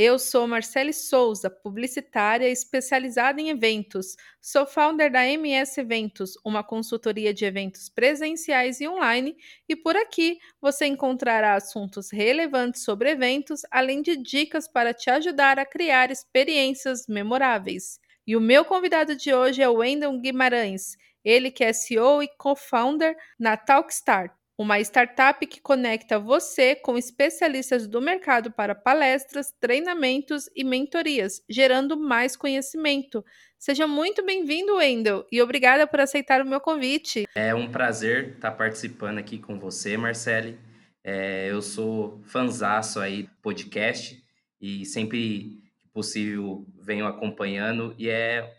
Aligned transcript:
Eu 0.00 0.16
sou 0.16 0.46
Marcele 0.46 0.92
Souza, 0.92 1.50
publicitária 1.50 2.48
especializada 2.48 3.40
em 3.40 3.48
eventos. 3.48 4.14
Sou 4.40 4.64
founder 4.64 5.10
da 5.10 5.26
MS 5.26 5.80
Eventos, 5.80 6.34
uma 6.44 6.62
consultoria 6.62 7.34
de 7.34 7.44
eventos 7.44 7.88
presenciais 7.88 8.80
e 8.80 8.86
online, 8.86 9.36
e 9.68 9.74
por 9.74 9.96
aqui 9.96 10.38
você 10.60 10.86
encontrará 10.86 11.56
assuntos 11.56 12.12
relevantes 12.12 12.84
sobre 12.84 13.10
eventos, 13.10 13.62
além 13.72 14.00
de 14.00 14.16
dicas 14.16 14.68
para 14.68 14.94
te 14.94 15.10
ajudar 15.10 15.58
a 15.58 15.66
criar 15.66 16.12
experiências 16.12 17.08
memoráveis. 17.08 17.98
E 18.24 18.36
o 18.36 18.40
meu 18.40 18.64
convidado 18.64 19.16
de 19.16 19.34
hoje 19.34 19.62
é 19.62 19.68
o 19.68 19.78
Wendel 19.78 20.16
Guimarães, 20.20 20.96
ele 21.24 21.50
que 21.50 21.64
é 21.64 21.72
CEO 21.72 22.22
e 22.22 22.28
co-founder 22.38 23.16
na 23.36 23.56
Talkstart 23.56 24.37
uma 24.58 24.80
startup 24.80 25.46
que 25.46 25.60
conecta 25.60 26.18
você 26.18 26.74
com 26.74 26.98
especialistas 26.98 27.86
do 27.86 28.00
mercado 28.00 28.50
para 28.50 28.74
palestras, 28.74 29.54
treinamentos 29.60 30.50
e 30.54 30.64
mentorias, 30.64 31.40
gerando 31.48 31.96
mais 31.96 32.36
conhecimento. 32.36 33.24
Seja 33.56 33.86
muito 33.86 34.24
bem-vindo, 34.24 34.74
Wendel, 34.74 35.24
e 35.30 35.40
obrigada 35.40 35.86
por 35.86 36.00
aceitar 36.00 36.42
o 36.42 36.46
meu 36.46 36.60
convite. 36.60 37.24
É 37.36 37.54
um 37.54 37.70
prazer 37.70 38.34
estar 38.34 38.50
participando 38.50 39.18
aqui 39.18 39.38
com 39.38 39.60
você, 39.60 39.96
Marcele. 39.96 40.58
É, 41.04 41.48
eu 41.50 41.62
sou 41.62 42.20
fanzaço 42.24 42.98
aí 42.98 43.22
do 43.22 43.30
podcast 43.40 44.20
e 44.60 44.84
sempre 44.84 45.62
que 45.82 45.90
possível 45.92 46.66
venho 46.80 47.06
acompanhando 47.06 47.94
e 47.96 48.08
é 48.08 48.56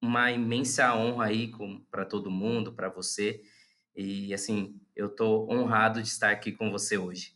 uma 0.00 0.32
imensa 0.32 0.94
honra 0.96 1.26
aí 1.26 1.52
para 1.90 2.06
todo 2.06 2.30
mundo, 2.30 2.72
para 2.72 2.88
você. 2.88 3.40
E 3.94 4.32
assim, 4.32 4.80
eu 4.94 5.06
estou 5.06 5.50
honrado 5.50 6.02
de 6.02 6.08
estar 6.08 6.30
aqui 6.30 6.52
com 6.52 6.70
você 6.70 6.98
hoje. 6.98 7.34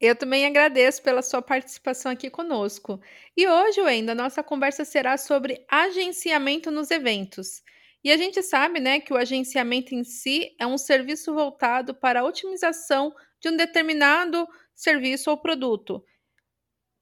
Eu 0.00 0.16
também 0.16 0.46
agradeço 0.46 1.02
pela 1.02 1.20
sua 1.20 1.42
participação 1.42 2.10
aqui 2.10 2.30
conosco. 2.30 3.00
E 3.36 3.46
hoje, 3.46 3.80
ainda 3.80 4.14
nossa 4.14 4.42
conversa 4.42 4.84
será 4.84 5.18
sobre 5.18 5.64
agenciamento 5.68 6.70
nos 6.70 6.90
eventos. 6.90 7.62
E 8.02 8.10
a 8.10 8.16
gente 8.16 8.42
sabe, 8.42 8.80
né, 8.80 8.98
que 8.98 9.12
o 9.12 9.16
agenciamento 9.16 9.94
em 9.94 10.02
si 10.02 10.56
é 10.58 10.66
um 10.66 10.78
serviço 10.78 11.34
voltado 11.34 11.94
para 11.94 12.20
a 12.20 12.24
otimização 12.24 13.14
de 13.40 13.50
um 13.50 13.56
determinado 13.56 14.48
serviço 14.74 15.30
ou 15.30 15.36
produto, 15.36 16.02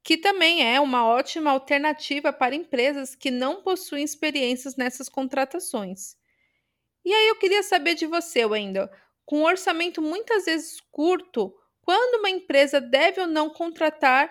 que 0.03 0.17
também 0.17 0.61
é 0.61 0.79
uma 0.81 1.05
ótima 1.05 1.51
alternativa 1.51 2.33
para 2.33 2.55
empresas 2.55 3.15
que 3.15 3.31
não 3.31 3.61
possuem 3.61 4.03
experiências 4.03 4.75
nessas 4.75 5.07
contratações. 5.07 6.17
E 7.05 7.13
aí 7.13 7.27
eu 7.29 7.37
queria 7.37 7.63
saber 7.63 7.95
de 7.95 8.05
você, 8.05 8.45
Wendel, 8.45 8.89
com 9.29 9.41
um 9.41 9.45
orçamento 9.45 10.01
muitas 10.01 10.45
vezes 10.45 10.81
curto, 10.91 11.53
quando 11.83 12.17
uma 12.17 12.31
empresa 12.31 12.81
deve 12.81 13.21
ou 13.21 13.27
não 13.27 13.47
contratar 13.47 14.27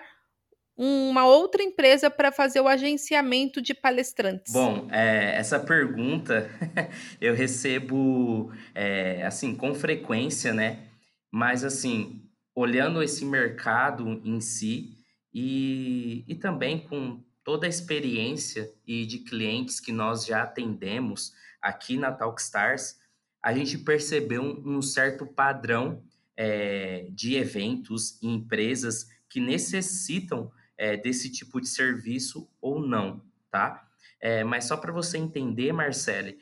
uma 0.75 1.25
outra 1.25 1.63
empresa 1.63 2.09
para 2.09 2.33
fazer 2.33 2.59
o 2.59 2.67
agenciamento 2.67 3.61
de 3.61 3.73
palestrantes? 3.73 4.51
Bom, 4.51 4.89
é, 4.91 5.37
essa 5.37 5.57
pergunta 5.57 6.49
eu 7.21 7.33
recebo 7.33 8.51
é, 8.75 9.25
assim 9.25 9.55
com 9.55 9.73
frequência, 9.73 10.53
né? 10.53 10.89
Mas 11.31 11.63
assim, 11.63 12.21
olhando 12.53 13.01
esse 13.01 13.23
mercado 13.23 14.21
em 14.25 14.41
si 14.41 14.97
e, 15.33 16.25
e 16.27 16.35
também 16.35 16.77
com 16.77 17.23
toda 17.41 17.65
a 17.65 17.69
experiência 17.69 18.69
e 18.85 19.05
de 19.05 19.19
clientes 19.19 19.79
que 19.79 19.93
nós 19.93 20.25
já 20.25 20.43
atendemos 20.43 21.31
aqui 21.61 21.95
na 21.95 22.11
Talkstars, 22.11 22.98
a 23.41 23.53
gente 23.53 23.77
percebeu 23.77 24.41
um, 24.41 24.77
um 24.77 24.81
certo 24.81 25.25
padrão 25.25 26.03
é, 26.35 27.07
de 27.11 27.35
eventos 27.35 28.17
e 28.21 28.27
empresas 28.27 29.09
que 29.29 29.39
necessitam 29.39 30.51
é, 30.77 30.97
desse 30.97 31.31
tipo 31.31 31.59
de 31.59 31.67
serviço 31.67 32.49
ou 32.61 32.79
não, 32.79 33.21
tá? 33.51 33.85
É, 34.21 34.43
mas 34.43 34.65
só 34.65 34.75
para 34.77 34.91
você 34.91 35.17
entender, 35.17 35.71
Marcele, 35.71 36.37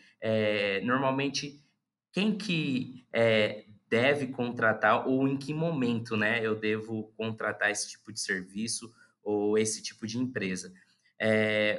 normalmente 0.83 1.63
quem 2.11 2.35
que 2.35 3.05
deve 3.87 4.27
contratar 4.27 5.07
ou 5.07 5.27
em 5.27 5.37
que 5.37 5.53
momento, 5.53 6.17
né, 6.17 6.43
eu 6.43 6.55
devo 6.55 7.13
contratar 7.15 7.69
esse 7.69 7.89
tipo 7.91 8.11
de 8.11 8.19
serviço 8.19 8.91
ou 9.23 9.59
esse 9.59 9.81
tipo 9.83 10.07
de 10.07 10.17
empresa? 10.17 10.73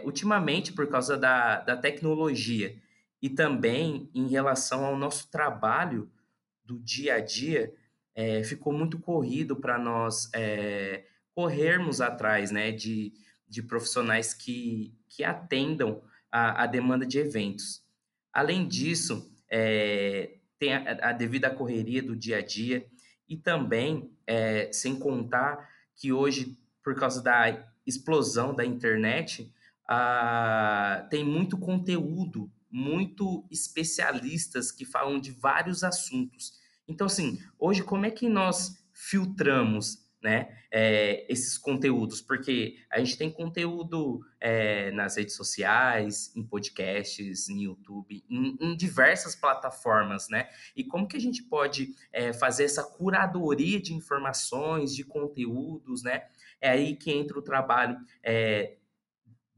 ultimamente, 0.04 0.72
por 0.72 0.88
causa 0.88 1.16
da, 1.16 1.60
da 1.60 1.76
tecnologia 1.76 2.76
e 3.20 3.28
também 3.28 4.08
em 4.14 4.28
relação 4.28 4.84
ao 4.84 4.96
nosso 4.96 5.30
trabalho 5.30 6.10
do 6.64 6.78
dia 6.78 7.14
a 7.14 7.20
dia, 7.20 7.72
é, 8.14 8.42
ficou 8.44 8.72
muito 8.72 8.98
corrido 8.98 9.56
para 9.56 9.78
nós 9.78 10.30
é, 10.34 11.04
corrermos 11.34 12.00
atrás 12.00 12.50
né, 12.50 12.70
de, 12.70 13.12
de 13.48 13.62
profissionais 13.62 14.34
que, 14.34 14.94
que 15.08 15.24
atendam 15.24 16.02
a, 16.30 16.64
a 16.64 16.66
demanda 16.66 17.06
de 17.06 17.18
eventos. 17.18 17.82
Além 18.32 18.66
disso, 18.68 19.32
é, 19.50 20.36
tem 20.58 20.74
a, 20.74 21.10
a 21.10 21.12
devida 21.12 21.50
correria 21.50 22.02
do 22.02 22.14
dia 22.14 22.38
a 22.38 22.42
dia 22.42 22.86
e 23.28 23.36
também, 23.36 24.10
sem 24.72 24.98
contar 24.98 25.68
que 25.94 26.12
hoje, 26.12 26.58
por 26.82 26.94
causa 26.94 27.22
da 27.22 27.66
explosão 27.86 28.54
da 28.54 28.64
internet, 28.64 29.52
a, 29.86 31.06
tem 31.10 31.24
muito 31.24 31.58
conteúdo 31.58 32.50
muito 32.70 33.46
especialistas 33.50 34.70
que 34.70 34.84
falam 34.84 35.18
de 35.20 35.30
vários 35.30 35.82
assuntos. 35.82 36.52
Então, 36.86 37.06
assim, 37.06 37.38
hoje 37.58 37.82
como 37.82 38.06
é 38.06 38.10
que 38.10 38.28
nós 38.28 38.82
filtramos 38.92 40.06
né, 40.22 40.56
é, 40.70 41.30
esses 41.32 41.56
conteúdos? 41.56 42.20
Porque 42.20 42.76
a 42.90 42.98
gente 42.98 43.16
tem 43.16 43.30
conteúdo 43.30 44.20
é, 44.40 44.90
nas 44.92 45.16
redes 45.16 45.34
sociais, 45.34 46.32
em 46.34 46.42
podcasts, 46.42 47.48
no 47.48 47.60
YouTube, 47.60 48.24
em, 48.28 48.56
em, 48.60 48.76
diversas 48.76 49.36
plataformas, 49.36 50.28
né? 50.28 50.48
E 50.74 50.82
como 50.82 51.06
que 51.06 51.16
a 51.16 51.20
gente 51.20 51.42
pode 51.42 51.94
é, 52.12 52.32
fazer 52.32 52.64
essa 52.64 52.82
curadoria 52.82 53.80
de 53.80 53.94
informações, 53.94 54.94
de 54.94 55.04
conteúdos, 55.04 56.02
né? 56.02 56.26
É 56.60 56.70
aí 56.70 56.96
que 56.96 57.12
entra 57.12 57.38
o 57.38 57.42
trabalho 57.42 57.98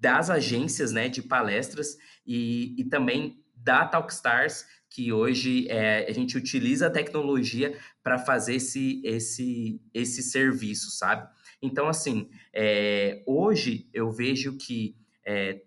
das 0.00 0.30
agências 0.30 0.90
né, 0.92 1.08
de 1.08 1.22
palestras 1.22 1.96
e, 2.26 2.74
e 2.78 2.84
também 2.84 3.44
da 3.54 3.84
Talkstars, 3.84 4.64
que 4.88 5.12
hoje 5.12 5.68
é, 5.68 6.06
a 6.08 6.12
gente 6.12 6.36
utiliza 6.36 6.86
a 6.86 6.90
tecnologia 6.90 7.78
para 8.02 8.18
fazer 8.18 8.54
esse, 8.54 9.02
esse, 9.04 9.80
esse 9.92 10.22
serviço, 10.22 10.90
sabe? 10.90 11.28
Então, 11.62 11.86
assim, 11.86 12.30
é, 12.52 13.22
hoje 13.26 13.88
eu 13.92 14.10
vejo 14.10 14.56
que 14.56 14.96
é, 15.24 15.60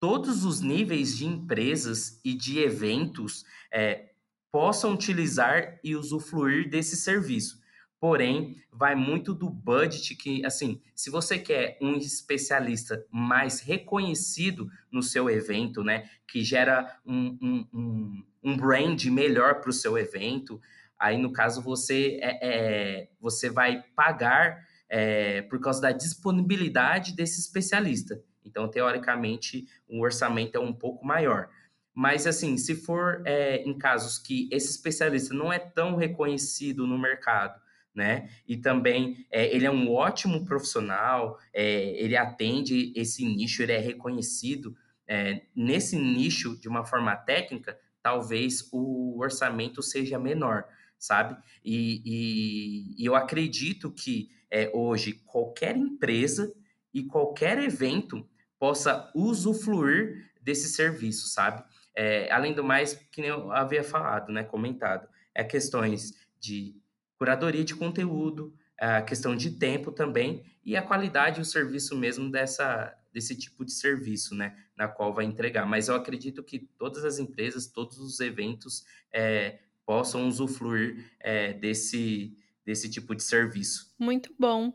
todos 0.00 0.44
os 0.44 0.60
níveis 0.60 1.16
de 1.16 1.26
empresas 1.26 2.18
e 2.24 2.34
de 2.34 2.58
eventos 2.58 3.44
é, 3.70 4.10
possam 4.50 4.94
utilizar 4.94 5.78
e 5.84 5.94
usufruir 5.94 6.70
desse 6.70 6.96
serviço. 6.96 7.60
Porém, 7.98 8.56
vai 8.70 8.94
muito 8.94 9.32
do 9.32 9.48
budget 9.48 10.14
que, 10.16 10.44
assim, 10.44 10.80
se 10.94 11.08
você 11.08 11.38
quer 11.38 11.78
um 11.80 11.96
especialista 11.96 13.04
mais 13.10 13.60
reconhecido 13.60 14.70
no 14.92 15.02
seu 15.02 15.30
evento, 15.30 15.82
né, 15.82 16.08
que 16.28 16.44
gera 16.44 17.00
um, 17.06 17.66
um, 17.72 18.24
um, 18.44 18.56
brand 18.56 19.02
melhor 19.06 19.60
para 19.60 19.70
o 19.70 19.72
seu 19.72 19.96
evento, 19.96 20.60
aí 20.98 21.16
no 21.16 21.32
caso 21.32 21.62
você, 21.62 22.18
é, 22.20 22.38
é 22.42 23.08
você 23.18 23.48
vai 23.48 23.82
pagar 23.94 24.66
é, 24.88 25.42
por 25.42 25.58
causa 25.58 25.80
da 25.80 25.92
disponibilidade 25.92 27.14
desse 27.14 27.40
especialista. 27.40 28.22
Então, 28.44 28.68
teoricamente, 28.68 29.66
o 29.88 30.02
orçamento 30.02 30.56
é 30.56 30.60
um 30.60 30.72
pouco 30.72 31.04
maior. 31.04 31.48
Mas, 31.92 32.26
assim, 32.26 32.58
se 32.58 32.74
for 32.74 33.22
é, 33.24 33.62
em 33.62 33.76
casos 33.76 34.18
que 34.18 34.48
esse 34.52 34.70
especialista 34.70 35.34
não 35.34 35.52
é 35.52 35.58
tão 35.58 35.96
reconhecido 35.96 36.86
no 36.86 36.98
mercado, 36.98 37.58
né? 37.96 38.28
E 38.46 38.56
também 38.56 39.26
é, 39.30 39.52
ele 39.54 39.66
é 39.66 39.70
um 39.70 39.90
ótimo 39.92 40.44
profissional, 40.44 41.38
é, 41.52 41.90
ele 42.00 42.16
atende 42.16 42.92
esse 42.94 43.24
nicho, 43.24 43.62
ele 43.62 43.72
é 43.72 43.78
reconhecido 43.78 44.76
é, 45.08 45.42
nesse 45.54 45.96
nicho 45.96 46.56
de 46.60 46.68
uma 46.68 46.84
forma 46.84 47.16
técnica, 47.16 47.78
talvez 48.02 48.68
o 48.70 49.18
orçamento 49.18 49.82
seja 49.82 50.18
menor, 50.18 50.64
sabe? 50.98 51.36
E, 51.64 52.02
e, 52.04 53.02
e 53.02 53.06
eu 53.06 53.16
acredito 53.16 53.90
que 53.90 54.30
é, 54.50 54.70
hoje 54.72 55.14
qualquer 55.24 55.76
empresa 55.76 56.54
e 56.94 57.02
qualquer 57.02 57.58
evento 57.58 58.28
possa 58.58 59.10
usufruir 59.14 60.30
desse 60.40 60.68
serviço, 60.68 61.28
sabe? 61.28 61.64
é, 61.96 62.30
além 62.30 62.52
do 62.52 62.62
mais, 62.62 62.94
que 63.10 63.22
nem 63.22 63.30
eu 63.30 63.50
havia 63.50 63.82
falado, 63.82 64.30
né, 64.30 64.44
comentado, 64.44 65.08
é 65.34 65.42
questões 65.42 66.12
de 66.38 66.76
curadoria 67.18 67.64
de 67.64 67.74
conteúdo, 67.74 68.54
a 68.78 69.02
questão 69.02 69.34
de 69.34 69.50
tempo 69.52 69.90
também 69.90 70.44
e 70.64 70.76
a 70.76 70.82
qualidade 70.82 71.38
e 71.38 71.42
o 71.42 71.44
serviço 71.44 71.96
mesmo 71.96 72.30
dessa, 72.30 72.94
desse 73.12 73.36
tipo 73.36 73.64
de 73.64 73.72
serviço, 73.72 74.34
né, 74.34 74.56
na 74.76 74.86
qual 74.86 75.14
vai 75.14 75.24
entregar. 75.24 75.64
Mas 75.66 75.88
eu 75.88 75.94
acredito 75.94 76.42
que 76.42 76.58
todas 76.78 77.04
as 77.04 77.18
empresas, 77.18 77.66
todos 77.66 77.98
os 77.98 78.20
eventos 78.20 78.84
é, 79.12 79.60
possam 79.86 80.26
usufruir 80.28 81.10
é, 81.20 81.52
desse, 81.52 82.36
desse 82.64 82.90
tipo 82.90 83.14
de 83.14 83.22
serviço. 83.22 83.94
Muito 83.98 84.34
bom. 84.38 84.74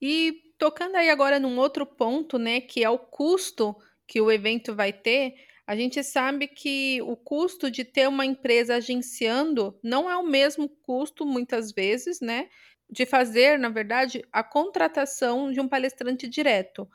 E 0.00 0.54
tocando 0.58 0.96
aí 0.96 1.10
agora 1.10 1.38
num 1.38 1.58
outro 1.58 1.84
ponto, 1.84 2.38
né, 2.38 2.60
que 2.60 2.82
é 2.82 2.88
o 2.88 2.98
custo 2.98 3.76
que 4.06 4.20
o 4.20 4.30
evento 4.30 4.74
vai 4.74 4.92
ter, 4.92 5.34
a 5.66 5.76
gente 5.76 6.02
sabe 6.02 6.48
que 6.48 7.00
o 7.02 7.16
custo 7.16 7.70
de 7.70 7.84
ter 7.84 8.08
uma 8.08 8.26
empresa 8.26 8.76
agenciando 8.76 9.78
não 9.82 10.10
é 10.10 10.16
o 10.16 10.26
mesmo 10.26 10.68
custo, 10.68 11.24
muitas 11.24 11.72
vezes, 11.72 12.20
né? 12.20 12.48
De 12.90 13.06
fazer, 13.06 13.58
na 13.58 13.68
verdade, 13.68 14.24
a 14.32 14.42
contratação 14.42 15.52
de 15.52 15.60
um 15.60 15.68
palestrante 15.68 16.28
direto. 16.28 16.88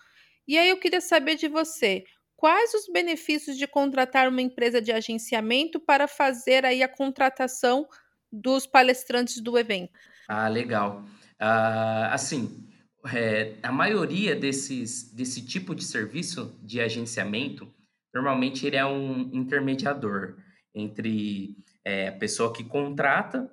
E 0.47 0.57
aí 0.57 0.69
eu 0.69 0.77
queria 0.77 1.01
saber 1.01 1.35
de 1.35 1.47
você, 1.47 2.03
quais 2.35 2.73
os 2.73 2.87
benefícios 2.91 3.57
de 3.57 3.67
contratar 3.67 4.27
uma 4.27 4.41
empresa 4.41 4.81
de 4.81 4.91
agenciamento 4.91 5.79
para 5.79 6.07
fazer 6.07 6.65
aí 6.65 6.83
a 6.83 6.87
contratação 6.87 7.87
dos 8.31 8.67
palestrantes 8.67 9.39
do 9.41 9.57
evento? 9.57 9.97
Ah, 10.27 10.49
legal. 10.49 11.03
Uh, 11.41 12.11
assim, 12.11 12.67
é, 13.13 13.55
a 13.63 13.71
maioria 13.71 14.35
desses, 14.35 15.11
desse 15.13 15.45
tipo 15.45 15.73
de 15.73 15.83
serviço 15.83 16.53
de 16.61 16.81
agenciamento, 16.81 17.73
normalmente 18.17 18.65
ele 18.65 18.75
é 18.75 18.85
um 18.85 19.29
intermediador 19.31 20.37
entre 20.73 21.55
é, 21.85 22.07
a 22.07 22.11
pessoa 22.13 22.51
que 22.51 22.63
contrata 22.63 23.51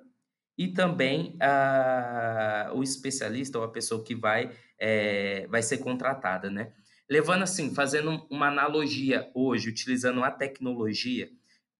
e 0.57 0.69
também 0.69 1.37
a, 1.39 2.71
o 2.73 2.81
especialista 2.81 3.59
ou 3.59 3.63
a 3.63 3.71
pessoa 3.71 4.03
que 4.03 4.15
vai, 4.15 4.51
é, 4.79 5.45
vai 5.47 5.61
ser 5.61 5.77
contratada, 5.77 6.49
né? 6.49 6.73
Levando 7.07 7.43
assim, 7.43 7.75
fazendo 7.75 8.25
uma 8.27 8.47
analogia 8.47 9.29
hoje, 9.35 9.69
utilizando 9.69 10.23
a 10.23 10.31
tecnologia 10.31 11.29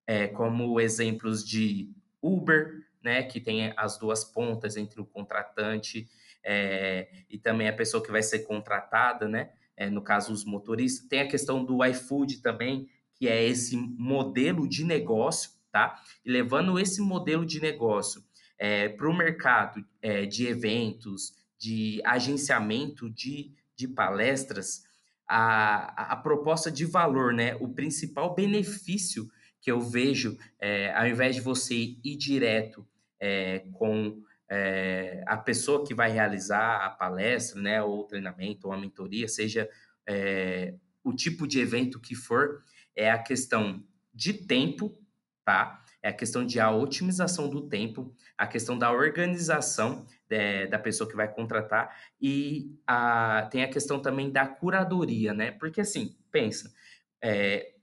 é, 0.05 0.27
como 0.27 0.79
exemplos 0.79 1.43
de 1.43 1.91
Uber, 2.21 2.85
né, 3.03 3.23
que 3.23 3.39
tem 3.39 3.73
as 3.75 3.97
duas 3.97 4.23
pontas 4.23 4.77
entre 4.77 5.01
o 5.01 5.05
contratante 5.05 6.07
é, 6.43 7.07
e 7.27 7.39
também 7.39 7.67
a 7.67 7.73
pessoa 7.73 8.03
que 8.03 8.11
vai 8.11 8.21
ser 8.21 8.39
contratada, 8.39 9.27
né? 9.27 9.49
É, 9.77 9.89
no 9.89 10.01
caso, 10.01 10.31
os 10.31 10.45
motoristas. 10.45 11.07
Tem 11.07 11.21
a 11.21 11.27
questão 11.27 11.63
do 11.63 11.83
iFood 11.83 12.41
também, 12.41 12.87
que 13.15 13.27
é 13.27 13.43
esse 13.43 13.75
modelo 13.75 14.67
de 14.67 14.83
negócio, 14.83 15.51
tá? 15.71 16.01
E 16.23 16.31
levando 16.31 16.79
esse 16.79 17.01
modelo 17.01 17.45
de 17.45 17.59
negócio 17.59 18.23
é, 18.57 18.89
para 18.89 19.09
o 19.09 19.13
mercado 19.15 19.85
é, 20.01 20.25
de 20.25 20.47
eventos, 20.47 21.33
de 21.57 22.01
agenciamento 22.05 23.09
de, 23.09 23.51
de 23.75 23.87
palestras, 23.87 24.83
a, 25.27 26.13
a 26.13 26.15
proposta 26.15 26.71
de 26.71 26.85
valor, 26.85 27.33
né? 27.33 27.55
O 27.55 27.69
principal 27.69 28.33
benefício 28.33 29.29
que 29.61 29.71
eu 29.71 29.81
vejo, 29.81 30.37
é, 30.59 30.93
ao 30.93 31.07
invés 31.07 31.35
de 31.35 31.41
você 31.41 31.97
ir 32.03 32.15
direto 32.17 32.85
é, 33.19 33.65
com 33.73 34.21
é, 34.49 35.23
a 35.25 35.37
pessoa 35.37 35.85
que 35.85 35.93
vai 35.93 36.11
realizar 36.11 36.85
a 36.85 36.89
palestra, 36.89 37.61
né, 37.61 37.81
ou 37.81 38.03
treinamento, 38.03 38.67
ou 38.67 38.73
a 38.73 38.77
mentoria, 38.77 39.27
seja 39.27 39.69
é, 40.07 40.75
o 41.03 41.13
tipo 41.13 41.47
de 41.47 41.59
evento 41.59 41.99
que 41.99 42.15
for, 42.15 42.63
é 42.95 43.09
a 43.09 43.17
questão 43.17 43.83
de 44.13 44.33
tempo, 44.33 44.97
tá? 45.43 45.81
É 46.01 46.09
a 46.09 46.13
questão 46.13 46.45
de 46.45 46.59
a 46.59 46.71
otimização 46.71 47.49
do 47.49 47.67
tempo, 47.67 48.15
a 48.37 48.45
questão 48.45 48.77
da 48.77 48.91
organização 48.91 50.05
é, 50.29 50.67
da 50.67 50.77
pessoa 50.77 51.09
que 51.09 51.15
vai 51.15 51.27
contratar 51.27 51.95
e 52.21 52.77
a, 52.85 53.47
tem 53.51 53.63
a 53.63 53.69
questão 53.69 53.99
também 53.99 54.31
da 54.31 54.47
curadoria, 54.47 55.33
né? 55.33 55.51
Porque 55.51 55.81
assim, 55.81 56.15
pensa, 56.31 56.71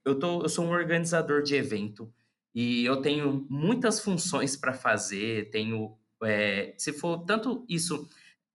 eu, 0.05 0.19
tô, 0.19 0.43
eu 0.43 0.49
sou 0.49 0.65
um 0.65 0.71
organizador 0.71 1.43
de 1.43 1.57
evento 1.57 2.13
e 2.55 2.85
eu 2.85 3.01
tenho 3.01 3.47
muitas 3.51 3.99
funções 4.01 4.57
para 4.57 4.73
fazer, 4.73 5.51
tenho 5.51 5.97
é, 6.25 6.75
se 6.77 6.93
for 6.93 7.25
tanto 7.25 7.65
isso 7.69 8.09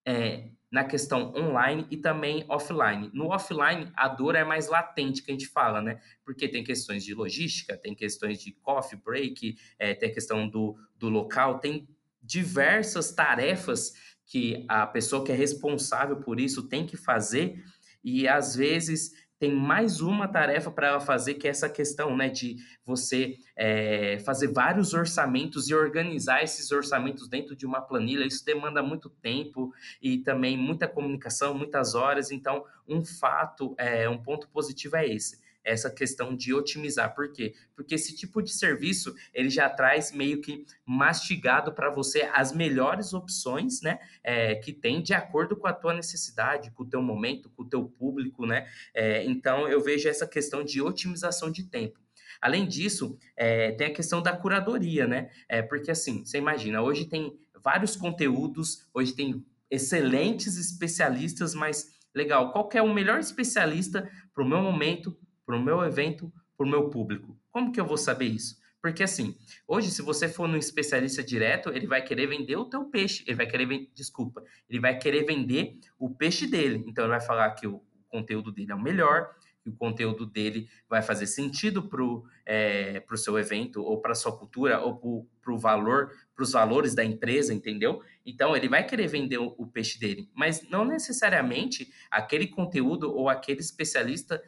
é, 0.06 0.50
na 0.72 0.84
questão 0.84 1.34
online 1.36 1.88
e 1.90 1.98
também 1.98 2.46
offline. 2.50 3.10
No 3.14 3.28
offline, 3.28 3.92
a 3.96 4.08
dor 4.08 4.36
é 4.36 4.44
mais 4.44 4.68
latente 4.68 5.24
que 5.24 5.32
a 5.32 5.34
gente 5.34 5.48
fala, 5.48 5.82
né? 5.82 6.00
Porque 6.26 6.48
tem 6.48 6.64
questões 6.64 7.04
de 7.04 7.14
logística, 7.14 7.78
tem 7.78 7.96
questões 7.96 8.42
de 8.42 8.52
coffee 8.52 9.00
break, 9.00 9.58
é, 9.80 9.94
tem 9.94 10.10
a 10.10 10.14
questão 10.14 10.48
do, 10.48 10.76
do 10.96 11.10
local, 11.10 11.60
tem 11.60 11.88
diversas 12.22 13.14
tarefas 13.14 13.94
que 14.26 14.66
a 14.68 14.86
pessoa 14.86 15.24
que 15.24 15.32
é 15.32 15.36
responsável 15.36 16.18
por 16.18 16.40
isso 16.40 16.68
tem 16.68 16.86
que 16.86 16.98
fazer 16.98 17.64
e 18.04 18.28
às 18.28 18.56
vezes 18.56 19.14
tem 19.40 19.54
mais 19.54 20.02
uma 20.02 20.28
tarefa 20.28 20.72
para 20.72 20.88
ela 20.88 21.00
fazer, 21.00 21.36
que 21.36 21.48
é 21.48 21.52
essa 21.52 21.70
questão 21.70 22.16
né, 22.16 22.30
de 22.30 22.58
você 22.84 23.38
é, 23.56 24.20
fazer 24.20 24.48
vários 24.48 24.94
orçamentos 24.94 25.70
e 25.70 25.76
organizar 25.76 26.44
esses 26.44 26.72
orçamentos 26.72 27.28
dentro 27.28 27.56
de 27.56 27.66
uma 27.66 27.82
planilha. 27.82 28.26
Isso 28.26 28.44
demanda 28.44 28.82
muito 28.82 29.10
tempo 29.10 29.74
e 30.02 30.18
também 30.18 30.58
muita 30.58 30.88
comunicação, 30.88 31.54
muitas 31.54 31.94
horas. 31.94 32.32
Então, 32.32 32.66
um 32.88 33.04
fato, 33.04 33.76
é, 33.78 34.10
um 34.10 34.18
ponto 34.18 34.48
positivo 34.50 34.96
é 34.96 35.08
esse 35.08 35.47
essa 35.68 35.90
questão 35.92 36.36
de 36.36 36.54
otimizar. 36.54 37.14
Por 37.14 37.32
quê? 37.34 37.54
Porque 37.76 37.96
esse 37.96 38.16
tipo 38.16 38.42
de 38.42 38.54
serviço, 38.54 39.14
ele 39.34 39.50
já 39.50 39.70
traz 39.70 40.14
meio 40.14 40.42
que 40.42 40.66
mastigado 40.86 41.74
para 41.74 41.90
você 41.90 42.22
as 42.34 42.54
melhores 42.54 43.14
opções, 43.14 43.82
né, 43.82 44.00
é, 44.24 44.56
que 44.56 44.72
tem 44.72 45.02
de 45.02 45.14
acordo 45.14 45.58
com 45.58 45.68
a 45.68 45.74
tua 45.74 45.94
necessidade, 45.94 46.72
com 46.72 46.84
o 46.84 46.90
teu 46.90 47.02
momento, 47.02 47.50
com 47.50 47.64
o 47.64 47.70
teu 47.70 47.84
público, 47.84 48.46
né, 48.46 48.66
é, 48.94 49.26
então 49.26 49.68
eu 49.68 49.84
vejo 49.84 50.08
essa 50.08 50.26
questão 50.26 50.64
de 50.64 50.82
otimização 50.82 51.52
de 51.52 51.64
tempo. 51.64 52.00
Além 52.40 52.68
disso, 52.68 53.18
é, 53.36 53.72
tem 53.72 53.88
a 53.88 53.94
questão 53.94 54.22
da 54.22 54.36
curadoria, 54.36 55.08
né? 55.08 55.32
É, 55.50 55.64
porque 55.64 55.90
assim, 55.90 56.24
você 56.24 56.38
imagina, 56.38 56.84
hoje 56.84 57.06
tem 57.06 57.36
vários 57.64 57.96
conteúdos, 57.96 58.88
hoje 58.94 59.14
tem 59.14 59.44
excelentes 59.72 60.56
especialistas, 60.56 61.56
mas 61.56 61.98
legal, 62.14 62.52
qual 62.52 62.70
é 62.74 62.82
o 62.82 62.94
melhor 62.94 63.20
especialista 63.20 64.10
para 64.34 64.44
o 64.44 64.48
meu 64.48 64.62
momento, 64.62 65.18
para 65.48 65.56
o 65.56 65.64
meu 65.64 65.82
evento, 65.82 66.32
para 66.58 66.68
o 66.68 66.70
meu 66.70 66.90
público. 66.90 67.40
Como 67.50 67.72
que 67.72 67.80
eu 67.80 67.86
vou 67.86 67.98
saber 67.98 68.26
isso? 68.26 68.60
Porque 68.82 69.02
assim, 69.02 69.36
hoje 69.66 69.90
se 69.90 70.02
você 70.02 70.28
for 70.28 70.46
num 70.48 70.58
especialista 70.58 71.24
direto, 71.24 71.70
ele 71.70 71.88
vai 71.88 72.02
querer 72.02 72.28
vender 72.28 72.58
o 72.58 72.66
teu 72.66 72.84
peixe, 72.86 73.24
ele 73.26 73.38
vai 73.38 73.48
querer 73.48 73.90
desculpa, 73.94 74.44
ele 74.70 74.82
vai 74.82 74.98
querer 74.98 75.26
vender 75.26 75.80
o 75.98 76.10
peixe 76.10 76.46
dele. 76.46 76.84
Então 76.86 77.06
ele 77.06 77.12
vai 77.12 77.22
falar 77.22 77.50
que 77.52 77.66
o 77.66 77.82
conteúdo 78.10 78.52
dele 78.52 78.74
é 78.74 78.76
o 78.76 78.82
melhor, 78.82 79.34
que 79.62 79.70
o 79.70 79.74
conteúdo 79.74 80.26
dele 80.26 80.70
vai 80.90 81.02
fazer 81.02 81.28
sentido 81.28 81.88
para 81.90 82.04
o 82.04 82.26
é, 82.46 83.00
pro 83.02 83.18
seu 83.18 83.38
evento, 83.40 83.82
ou 83.82 84.00
para 84.00 84.16
sua 84.16 84.38
cultura, 84.38 84.80
ou 84.80 85.26
para 85.42 85.54
o 85.54 85.58
valor, 85.58 86.12
para 86.36 86.44
os 86.44 86.52
valores 86.52 86.94
da 86.94 87.04
empresa, 87.04 87.54
entendeu? 87.54 88.02
Então 88.26 88.56
ele 88.56 88.70
vai 88.70 88.86
querer 88.86 89.08
vender 89.08 89.38
o, 89.38 89.56
o 89.58 89.66
peixe 89.66 90.00
dele, 90.00 90.30
mas 90.34 90.70
não 90.70 90.86
necessariamente 90.86 91.92
aquele 92.12 92.48
conteúdo 92.48 93.14
ou 93.14 93.28
aquele 93.28 93.60
especialista 93.60 94.42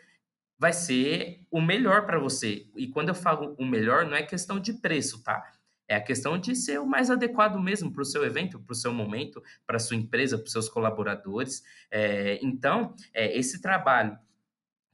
vai 0.60 0.74
ser 0.74 1.48
o 1.50 1.62
melhor 1.62 2.06
para 2.06 2.20
você. 2.20 2.68
E 2.76 2.88
quando 2.88 3.10
eu 3.10 3.16
falo 3.16 3.56
o 3.58 3.66
melhor, 3.66 4.06
não 4.06 4.16
é 4.16 4.22
questão 4.22 4.60
de 4.60 4.74
preço, 4.74 5.24
tá? 5.24 5.42
É 5.88 5.96
a 5.96 6.02
questão 6.02 6.38
de 6.38 6.56
ser 6.56 6.80
o 6.80 6.86
mais 6.86 7.10
adequado 7.10 7.58
mesmo 7.60 7.92
para 7.92 8.04
o 8.04 8.06
seu 8.06 8.24
evento, 8.24 8.60
para 8.60 8.74
o 8.74 8.76
seu 8.76 8.94
momento, 8.94 9.42
para 9.66 9.78
a 9.78 9.80
sua 9.80 9.96
empresa, 9.96 10.38
para 10.38 10.46
os 10.46 10.52
seus 10.52 10.70
colaboradores. 10.70 11.64
É, 11.90 12.38
então, 12.44 12.94
é, 13.14 13.36
esse 13.36 13.62
trabalho 13.62 14.20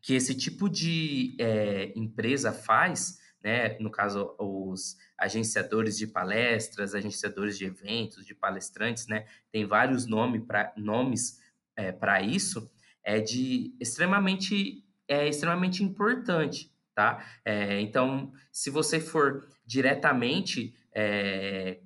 que 0.02 0.14
esse 0.14 0.36
tipo 0.36 0.70
de 0.70 1.36
é, 1.40 1.92
empresa 1.96 2.54
faz, 2.54 3.20
né, 3.44 3.76
no 3.80 3.90
caso, 3.90 4.36
os 4.38 4.96
agenciadores 5.18 5.98
de 5.98 6.06
palestras, 6.06 6.94
agenciadores 6.94 7.58
de 7.58 7.66
eventos, 7.66 8.24
de 8.24 8.36
palestrantes, 8.36 9.08
né, 9.08 9.26
tem 9.52 9.66
vários 9.66 10.06
nome 10.06 10.40
pra, 10.40 10.72
nomes 10.78 11.42
é, 11.76 11.92
para 11.92 12.22
isso, 12.22 12.72
é 13.04 13.20
de 13.20 13.76
extremamente 13.80 14.85
é 15.08 15.28
extremamente 15.28 15.84
importante, 15.84 16.72
tá? 16.94 17.26
É, 17.44 17.80
então, 17.80 18.32
se 18.52 18.70
você 18.70 19.00
for 19.00 19.48
diretamente 19.66 20.74
é, 20.94 21.80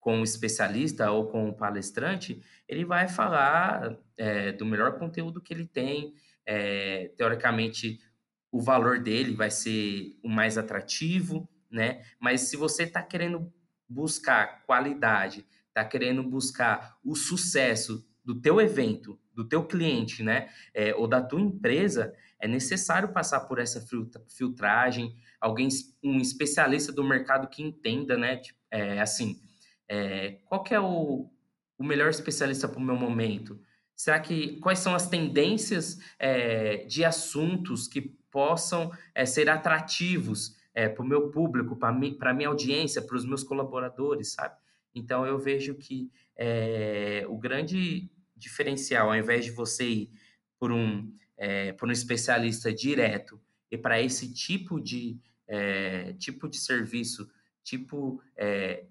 com 0.00 0.20
o 0.20 0.24
especialista 0.24 1.10
ou 1.10 1.28
com 1.28 1.48
o 1.48 1.54
palestrante, 1.54 2.42
ele 2.68 2.84
vai 2.84 3.08
falar 3.08 3.96
é, 4.16 4.52
do 4.52 4.66
melhor 4.66 4.98
conteúdo 4.98 5.40
que 5.40 5.52
ele 5.52 5.66
tem, 5.66 6.14
é, 6.46 7.08
teoricamente 7.16 7.98
o 8.52 8.60
valor 8.60 9.00
dele 9.00 9.34
vai 9.34 9.50
ser 9.50 10.16
o 10.22 10.28
mais 10.28 10.56
atrativo, 10.56 11.48
né? 11.70 12.04
Mas 12.20 12.42
se 12.42 12.56
você 12.56 12.84
está 12.84 13.02
querendo 13.02 13.52
buscar 13.88 14.62
qualidade, 14.64 15.44
está 15.68 15.84
querendo 15.84 16.22
buscar 16.22 16.96
o 17.04 17.16
sucesso 17.16 18.06
do 18.24 18.34
teu 18.34 18.60
evento, 18.60 19.18
do 19.34 19.46
teu 19.46 19.64
cliente, 19.64 20.22
né, 20.22 20.48
é, 20.72 20.94
ou 20.94 21.06
da 21.06 21.20
tua 21.20 21.40
empresa, 21.40 22.14
é 22.40 22.48
necessário 22.48 23.08
passar 23.12 23.40
por 23.40 23.58
essa 23.58 23.84
filtragem, 24.28 25.16
alguém, 25.40 25.68
um 26.02 26.18
especialista 26.18 26.92
do 26.92 27.04
mercado 27.04 27.48
que 27.48 27.62
entenda, 27.62 28.16
né? 28.16 28.40
É, 28.70 29.00
assim, 29.00 29.40
é, 29.88 30.38
qual 30.46 30.64
é 30.70 30.80
o, 30.80 31.30
o 31.78 31.84
melhor 31.84 32.10
especialista 32.10 32.68
para 32.68 32.78
o 32.78 32.82
meu 32.82 32.96
momento? 32.96 33.60
Será 33.94 34.18
que 34.18 34.58
quais 34.58 34.78
são 34.78 34.94
as 34.94 35.08
tendências 35.08 35.98
é, 36.18 36.84
de 36.84 37.04
assuntos 37.04 37.86
que 37.86 38.00
possam 38.30 38.90
é, 39.14 39.24
ser 39.24 39.48
atrativos 39.48 40.56
é, 40.74 40.88
para 40.88 41.04
o 41.04 41.08
meu 41.08 41.30
público, 41.30 41.76
para 41.76 41.90
a 41.90 42.34
minha 42.34 42.48
audiência, 42.48 43.00
para 43.00 43.16
os 43.16 43.24
meus 43.24 43.44
colaboradores, 43.44 44.32
sabe? 44.32 44.56
Então 44.94 45.26
eu 45.26 45.38
vejo 45.38 45.74
que 45.74 46.10
o 47.28 47.38
grande 47.38 48.10
diferencial, 48.44 49.08
ao 49.08 49.16
invés 49.16 49.44
de 49.44 49.50
você 49.50 49.88
ir 49.88 50.12
por 50.58 50.70
um, 50.70 51.12
é, 51.36 51.72
por 51.72 51.88
um 51.88 51.92
especialista 51.92 52.72
direto 52.72 53.40
e 53.70 53.78
para 53.78 54.00
esse 54.00 54.32
tipo 54.32 54.80
de, 54.80 55.18
é, 55.48 56.12
tipo 56.14 56.48
de 56.48 56.58
serviço, 56.58 57.28
tipo 57.62 58.22
é, 58.36 58.84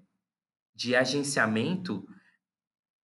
de 0.73 0.95
agenciamento, 0.95 2.05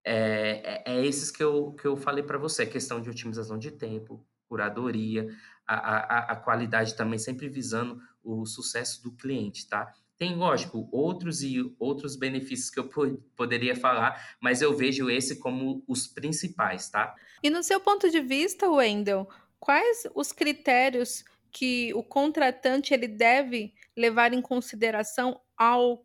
é, 0.04 0.84
é, 0.84 0.84
é, 0.86 1.06
esses 1.06 1.30
que 1.30 1.44
eu, 1.44 1.74
que 1.74 1.86
eu 1.86 1.96
falei 1.96 2.24
para 2.24 2.38
você, 2.38 2.66
questão 2.66 3.00
de 3.00 3.10
otimização 3.10 3.60
de 3.60 3.72
tempo, 3.72 4.26
curadoria, 4.48 5.28
a, 5.68 5.76
a, 5.76 6.32
a 6.32 6.36
qualidade 6.36 6.96
também 6.96 7.20
sempre 7.20 7.48
visando 7.48 8.02
o 8.24 8.44
sucesso 8.46 9.04
do 9.04 9.12
cliente, 9.12 9.70
tá? 9.70 9.94
Tem, 10.20 10.36
lógico, 10.36 10.90
outros 10.92 11.42
e 11.42 11.74
outros 11.80 12.18
benefícios 12.18 12.70
que 12.70 12.78
eu 12.78 12.90
poderia 13.38 13.74
falar, 13.74 14.36
mas 14.42 14.62
eu 14.62 14.76
vejo 14.76 15.10
esse 15.10 15.38
como 15.38 15.82
os 15.88 16.08
principais, 16.08 16.90
tá? 16.90 17.16
E 17.42 17.50
no 17.50 17.64
seu 17.64 17.80
ponto 17.80 18.12
de 18.12 18.20
vista, 18.20 18.70
Wendel, 18.70 19.30
quais 19.58 20.06
os 20.14 20.34
critérios 20.34 21.24
que 21.50 21.94
o 21.94 22.04
contratante 22.04 22.94
ele 22.94 23.08
deve 23.08 23.74
levar 23.96 24.34
em 24.34 24.42
consideração 24.42 25.40
ao 25.58 26.04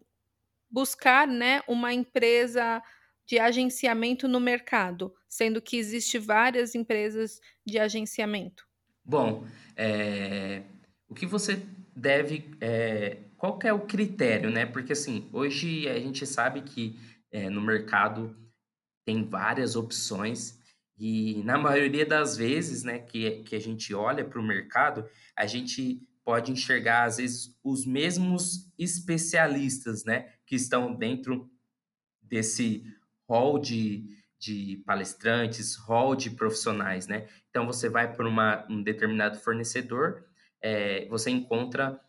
buscar, 0.71 1.27
né, 1.27 1.63
uma 1.67 1.93
empresa 1.93 2.81
de 3.27 3.41
agenciamento 3.41 4.29
no 4.29 4.39
mercado, 4.39 5.13
sendo 5.29 5.61
que 5.61 5.77
existe 5.77 6.21
várias 6.21 6.77
empresas 6.77 7.41
de 7.67 7.81
agenciamento? 7.81 8.65
Bom, 9.05 9.45
é, 9.77 10.63
o 11.09 11.15
que 11.15 11.27
você 11.27 11.61
deve 11.97 12.49
é, 12.61 13.19
qual 13.45 13.59
que 13.59 13.69
é 13.69 13.73
o 13.75 13.81
critério, 13.81 14.51
né? 14.51 14.65
Porque 14.65 14.95
assim, 14.95 15.29
hoje 15.31 15.87
a 15.87 16.01
gente 16.01 16.27
sabe 16.27 16.63
que 16.63 16.99
é, 17.31 17.51
no 17.51 17.61
mercado 17.61 18.35
tem 19.05 19.23
várias 19.23 19.77
opções 19.77 20.59
e 20.97 21.43
na 21.45 21.59
maioria 21.59 22.07
das 22.07 22.39
vezes, 22.39 22.85
né, 22.85 23.01
que, 23.01 23.43
que 23.43 23.55
a 23.55 23.61
gente 23.61 23.93
olha 23.93 24.25
para 24.25 24.41
o 24.41 24.43
mercado, 24.43 25.07
a 25.37 25.45
gente 25.45 26.01
pode 26.25 26.53
enxergar 26.53 27.05
às 27.05 27.19
vezes 27.19 27.55
os 27.63 27.85
mesmos 27.85 28.73
especialistas, 28.79 30.07
né, 30.07 30.33
que 30.47 30.55
estão 30.57 30.95
dentro 30.95 31.51
desse 32.23 32.83
hall 33.29 33.59
de, 33.59 34.09
de 34.39 34.83
palestrantes, 34.87 35.75
hall 35.75 36.17
de 36.17 36.31
profissionais, 36.31 37.07
né? 37.07 37.29
Então 37.51 37.67
você 37.67 37.91
vai 37.91 38.11
para 38.11 38.27
um 38.71 38.83
determinado 38.83 39.39
fornecedor, 39.39 40.25
é, 40.63 41.07
você 41.09 41.29
encontra 41.29 42.01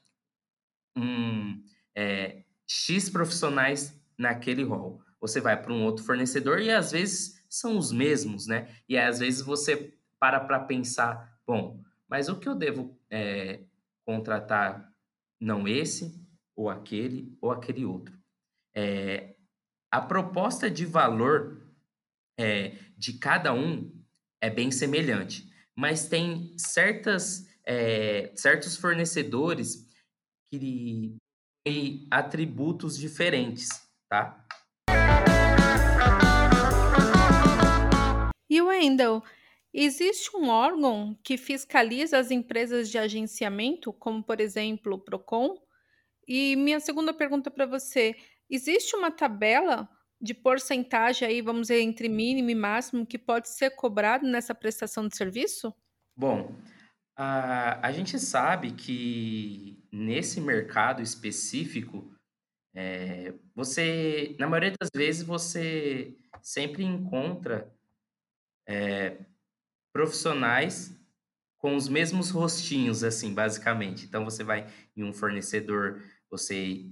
um, 0.96 1.62
é, 1.96 2.44
X 2.68 3.10
profissionais 3.10 4.00
naquele 4.18 4.64
rol. 4.64 5.02
Você 5.20 5.42
vai 5.42 5.62
para 5.62 5.74
um 5.74 5.84
outro 5.84 6.04
fornecedor 6.04 6.60
e 6.60 6.72
às 6.72 6.92
vezes 6.92 7.44
são 7.50 7.78
os 7.78 7.92
mesmos, 7.92 8.48
né? 8.48 8.76
E 8.88 8.98
às 8.98 9.20
vezes 9.20 9.42
você 9.42 9.94
para 10.20 10.40
para 10.40 10.60
pensar, 10.60 11.40
bom, 11.46 11.84
mas 12.08 12.30
o 12.30 12.40
que 12.40 12.48
eu 12.48 12.56
devo 12.56 12.98
é, 13.10 13.64
contratar 14.06 14.92
não 15.40 15.68
esse 15.68 16.26
ou 16.56 16.70
aquele 16.70 17.38
ou 17.42 17.52
aquele 17.52 17.86
outro? 17.86 18.18
É, 18.76 19.36
a 19.92 20.02
proposta 20.02 20.70
de 20.70 20.86
valor 20.86 21.62
é, 22.38 22.78
de 22.98 23.14
cada 23.14 23.54
um 23.54 23.92
é 24.42 24.50
bem 24.50 24.70
semelhante, 24.72 25.50
mas 25.76 26.08
tem 26.08 26.54
certas, 26.58 27.48
é, 27.66 28.32
certos 28.36 28.76
fornecedores 28.76 29.85
que 30.60 31.18
tem 31.66 32.08
atributos 32.12 32.98
diferentes, 32.98 33.70
tá? 34.10 34.46
E 38.50 38.62
Wendell, 38.62 39.24
existe 39.74 40.36
um 40.38 40.50
órgão 40.50 41.18
que 41.24 41.38
fiscaliza 41.38 42.18
as 42.18 42.32
empresas 42.32 42.90
de 42.90 42.98
agenciamento, 42.98 43.92
como 43.92 44.24
por 44.24 44.40
exemplo 44.40 44.96
o 44.96 45.00
Procon? 45.00 45.60
E 46.28 46.56
minha 46.56 46.80
segunda 46.80 47.14
pergunta 47.14 47.52
para 47.52 47.66
você, 47.66 48.16
existe 48.50 48.96
uma 48.96 49.12
tabela 49.12 49.90
de 50.22 50.34
porcentagem 50.34 51.28
aí, 51.28 51.42
vamos 51.42 51.64
dizer, 51.64 51.82
entre 51.82 52.08
mínimo 52.08 52.50
e 52.50 52.56
máximo 52.56 53.06
que 53.06 53.18
pode 53.18 53.50
ser 53.50 53.72
cobrado 53.72 54.26
nessa 54.26 54.56
prestação 54.56 55.08
de 55.08 55.16
serviço? 55.18 55.74
Bom, 56.16 56.56
a, 57.16 57.88
a 57.88 57.92
gente 57.92 58.20
sabe 58.20 58.72
que 58.72 59.82
nesse 59.92 60.42
mercado 60.42 61.02
específico, 61.02 62.12
é, 62.74 63.34
você, 63.56 64.36
na 64.38 64.48
maioria 64.48 64.74
das 64.80 64.90
vezes, 64.94 65.24
você 65.24 66.18
sempre 66.42 66.84
encontra 66.84 67.74
é, 68.68 69.18
profissionais 69.94 70.94
com 71.58 71.76
os 71.76 71.88
mesmos 71.88 72.30
rostinhos, 72.30 73.04
assim, 73.04 73.34
basicamente. 73.34 74.06
Então, 74.06 74.26
você 74.26 74.44
vai 74.44 74.68
em 74.96 75.04
um 75.04 75.14
fornecedor, 75.14 76.04
você 76.30 76.86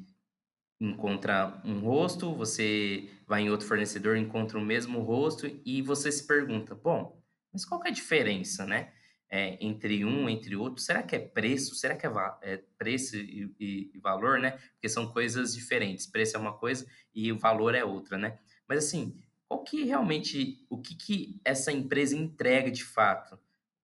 encontra 0.80 1.62
um 1.66 1.80
rosto, 1.80 2.34
você 2.34 3.10
vai 3.28 3.42
em 3.42 3.50
outro 3.50 3.68
fornecedor, 3.68 4.18
encontra 4.18 4.58
o 4.58 4.62
mesmo 4.62 5.02
rosto, 5.02 5.48
e 5.66 5.82
você 5.82 6.12
se 6.12 6.26
pergunta, 6.26 6.74
bom, 6.76 7.22
mas 7.52 7.66
qual 7.66 7.80
que 7.82 7.88
é 7.88 7.92
a 7.92 7.94
diferença, 7.94 8.66
né? 8.66 8.92
É, 9.36 9.58
entre 9.60 10.06
um, 10.06 10.30
entre 10.30 10.56
outro? 10.56 10.80
Será 10.80 11.02
que 11.02 11.16
é 11.16 11.20
preço? 11.20 11.74
Será 11.74 11.96
que 11.96 12.06
é, 12.06 12.12
é 12.44 12.58
preço 12.78 13.18
e, 13.18 13.52
e, 13.60 13.92
e, 13.92 13.98
valor, 13.98 14.38
né? 14.38 14.52
Porque 14.74 14.88
são 14.88 15.12
coisas 15.12 15.56
diferentes. 15.56 16.06
Preço 16.06 16.38
é 16.38 16.40
uma 16.40 16.54
coisa 16.54 16.86
e 17.16 17.32
o 17.32 17.40
valor 17.40 17.74
é 17.74 17.84
outra, 17.84 18.16
né? 18.16 18.38
Mas 18.68 18.86
assim, 18.86 19.20
qual 19.48 19.64
que 19.64 19.86
realmente, 19.86 20.64
o 20.70 20.78
que, 20.78 20.94
que 20.94 21.42
essa 21.44 21.72
empresa 21.72 22.16
entrega 22.16 22.70
de 22.70 22.84
fato? 22.84 23.40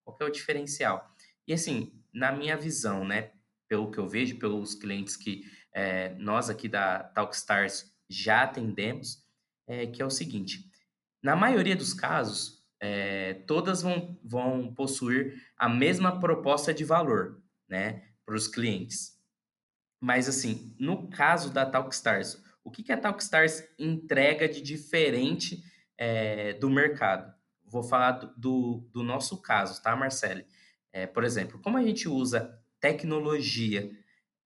Qual 0.06 0.16
que 0.16 0.22
é 0.22 0.28
o 0.28 0.32
diferencial? 0.32 1.12
E 1.48 1.54
assim, 1.54 2.00
na 2.14 2.32
minha 2.32 2.56
visão, 2.56 3.04
né? 3.04 3.32
Pelo 3.68 3.90
que 3.90 3.98
eu 3.98 4.08
vejo, 4.08 4.38
pelos 4.38 4.76
clientes 4.76 5.16
que 5.16 5.52
é, 5.74 6.14
nós 6.20 6.52
aqui 6.52 6.70
da 6.70 7.00
Talkstars 7.00 7.92
já 8.08 8.44
atendemos, 8.44 9.26
é 9.66 9.88
que 9.88 10.00
é 10.00 10.06
o 10.06 10.12
seguinte: 10.12 10.70
na 11.24 11.36
maioria 11.36 11.76
dos 11.76 11.92
casos, 11.92 12.59
é, 12.80 13.34
todas 13.46 13.82
vão, 13.82 14.18
vão 14.24 14.74
possuir 14.74 15.44
a 15.58 15.68
mesma 15.68 16.20
proposta 16.20 16.74
de 16.74 16.84
valor, 16.84 17.42
né, 17.68 18.04
para 18.26 18.36
os 18.36 18.48
clientes. 18.48 19.18
Mas, 20.00 20.30
assim, 20.30 20.74
no 20.80 21.10
caso 21.10 21.52
da 21.52 21.66
Talkstars, 21.66 22.42
o 22.64 22.72
que, 22.72 22.84
que 22.84 22.92
a 22.92 22.98
Talkstars 22.98 23.64
entrega 23.78 24.48
de 24.48 24.62
diferente 24.62 25.64
é, 25.98 26.54
do 26.54 26.70
mercado? 26.70 27.34
Vou 27.66 27.84
falar 27.84 28.12
do, 28.12 28.34
do, 28.38 28.90
do, 28.94 29.04
nosso 29.04 29.42
caso, 29.42 29.82
tá, 29.82 29.96
Marcele? 29.96 30.46
É, 30.92 31.06
por 31.06 31.24
exemplo, 31.24 31.60
como 31.60 31.78
a 31.78 31.84
gente 31.84 32.08
usa 32.08 32.58
tecnologia 32.80 33.92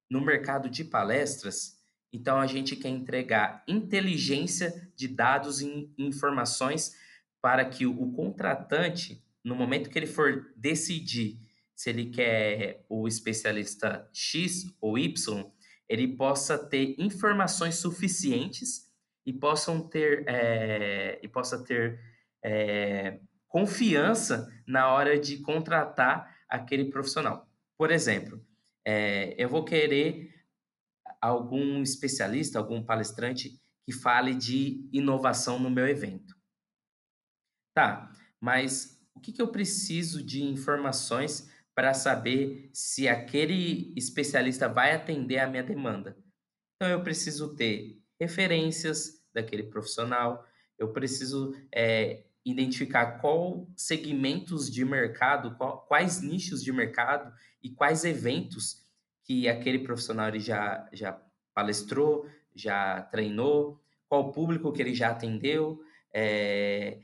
no 0.09 0.19
mercado 0.19 0.69
de 0.69 0.83
palestras, 0.83 1.79
então 2.11 2.39
a 2.39 2.47
gente 2.47 2.75
quer 2.75 2.89
entregar 2.89 3.63
inteligência 3.67 4.91
de 4.95 5.07
dados 5.07 5.61
e 5.61 5.93
informações 5.97 6.95
para 7.43 7.65
que 7.65 7.85
o 7.85 8.09
contratante, 8.13 9.21
no 9.43 9.53
momento 9.53 9.89
que 9.89 9.99
ele 9.99 10.07
for 10.07 10.49
decidir 10.55 11.37
se 11.75 11.89
ele 11.89 12.05
quer 12.05 12.85
o 12.87 13.05
especialista 13.05 14.09
X 14.13 14.73
ou 14.79 14.97
Y, 14.97 15.51
ele 15.89 16.15
possa 16.15 16.57
ter 16.57 16.95
informações 16.97 17.75
suficientes 17.75 18.89
e 19.25 19.33
possam 19.33 19.85
ter 19.89 20.23
é, 20.25 21.19
e 21.21 21.27
possa 21.27 21.61
ter 21.61 21.99
é, 22.41 23.19
confiança 23.45 24.49
na 24.65 24.93
hora 24.93 25.19
de 25.19 25.39
contratar 25.39 26.37
aquele 26.47 26.85
profissional. 26.85 27.45
Por 27.77 27.91
exemplo, 27.91 28.41
é, 28.87 29.35
eu 29.37 29.49
vou 29.49 29.65
querer 29.65 30.33
algum 31.21 31.81
especialista, 31.81 32.57
algum 32.57 32.81
palestrante 32.81 33.59
que 33.85 33.91
fale 33.91 34.33
de 34.33 34.87
inovação 34.93 35.59
no 35.59 35.69
meu 35.69 35.85
evento. 35.85 36.32
Tá, 37.73 38.11
mas 38.39 39.01
o 39.15 39.19
que, 39.19 39.31
que 39.31 39.41
eu 39.41 39.47
preciso 39.47 40.23
de 40.23 40.43
informações 40.43 41.49
para 41.73 41.93
saber 41.93 42.69
se 42.71 43.07
aquele 43.07 43.93
especialista 43.95 44.69
vai 44.69 44.93
atender 44.93 45.39
a 45.39 45.47
minha 45.47 45.63
demanda? 45.63 46.15
Então, 46.75 46.91
eu 46.91 47.01
preciso 47.01 47.55
ter 47.55 47.99
referências 48.19 49.23
daquele 49.33 49.63
profissional, 49.63 50.45
eu 50.77 50.91
preciso 50.91 51.55
é, 51.73 52.25
identificar 52.45 53.19
qual 53.19 53.67
segmentos 53.75 54.69
de 54.69 54.83
mercado, 54.85 55.55
qual, 55.55 55.85
quais 55.87 56.21
nichos 56.21 56.63
de 56.63 56.71
mercado 56.71 57.33
e 57.61 57.69
quais 57.69 58.03
eventos 58.03 58.83
que 59.23 59.47
aquele 59.47 59.79
profissional 59.79 60.27
ele 60.27 60.39
já, 60.39 60.87
já 60.91 61.19
palestrou, 61.53 62.29
já 62.53 63.01
treinou, 63.03 63.81
qual 64.07 64.31
público 64.31 64.71
que 64.71 64.81
ele 64.81 64.93
já 64.93 65.09
atendeu, 65.11 65.81
é, 66.13 66.99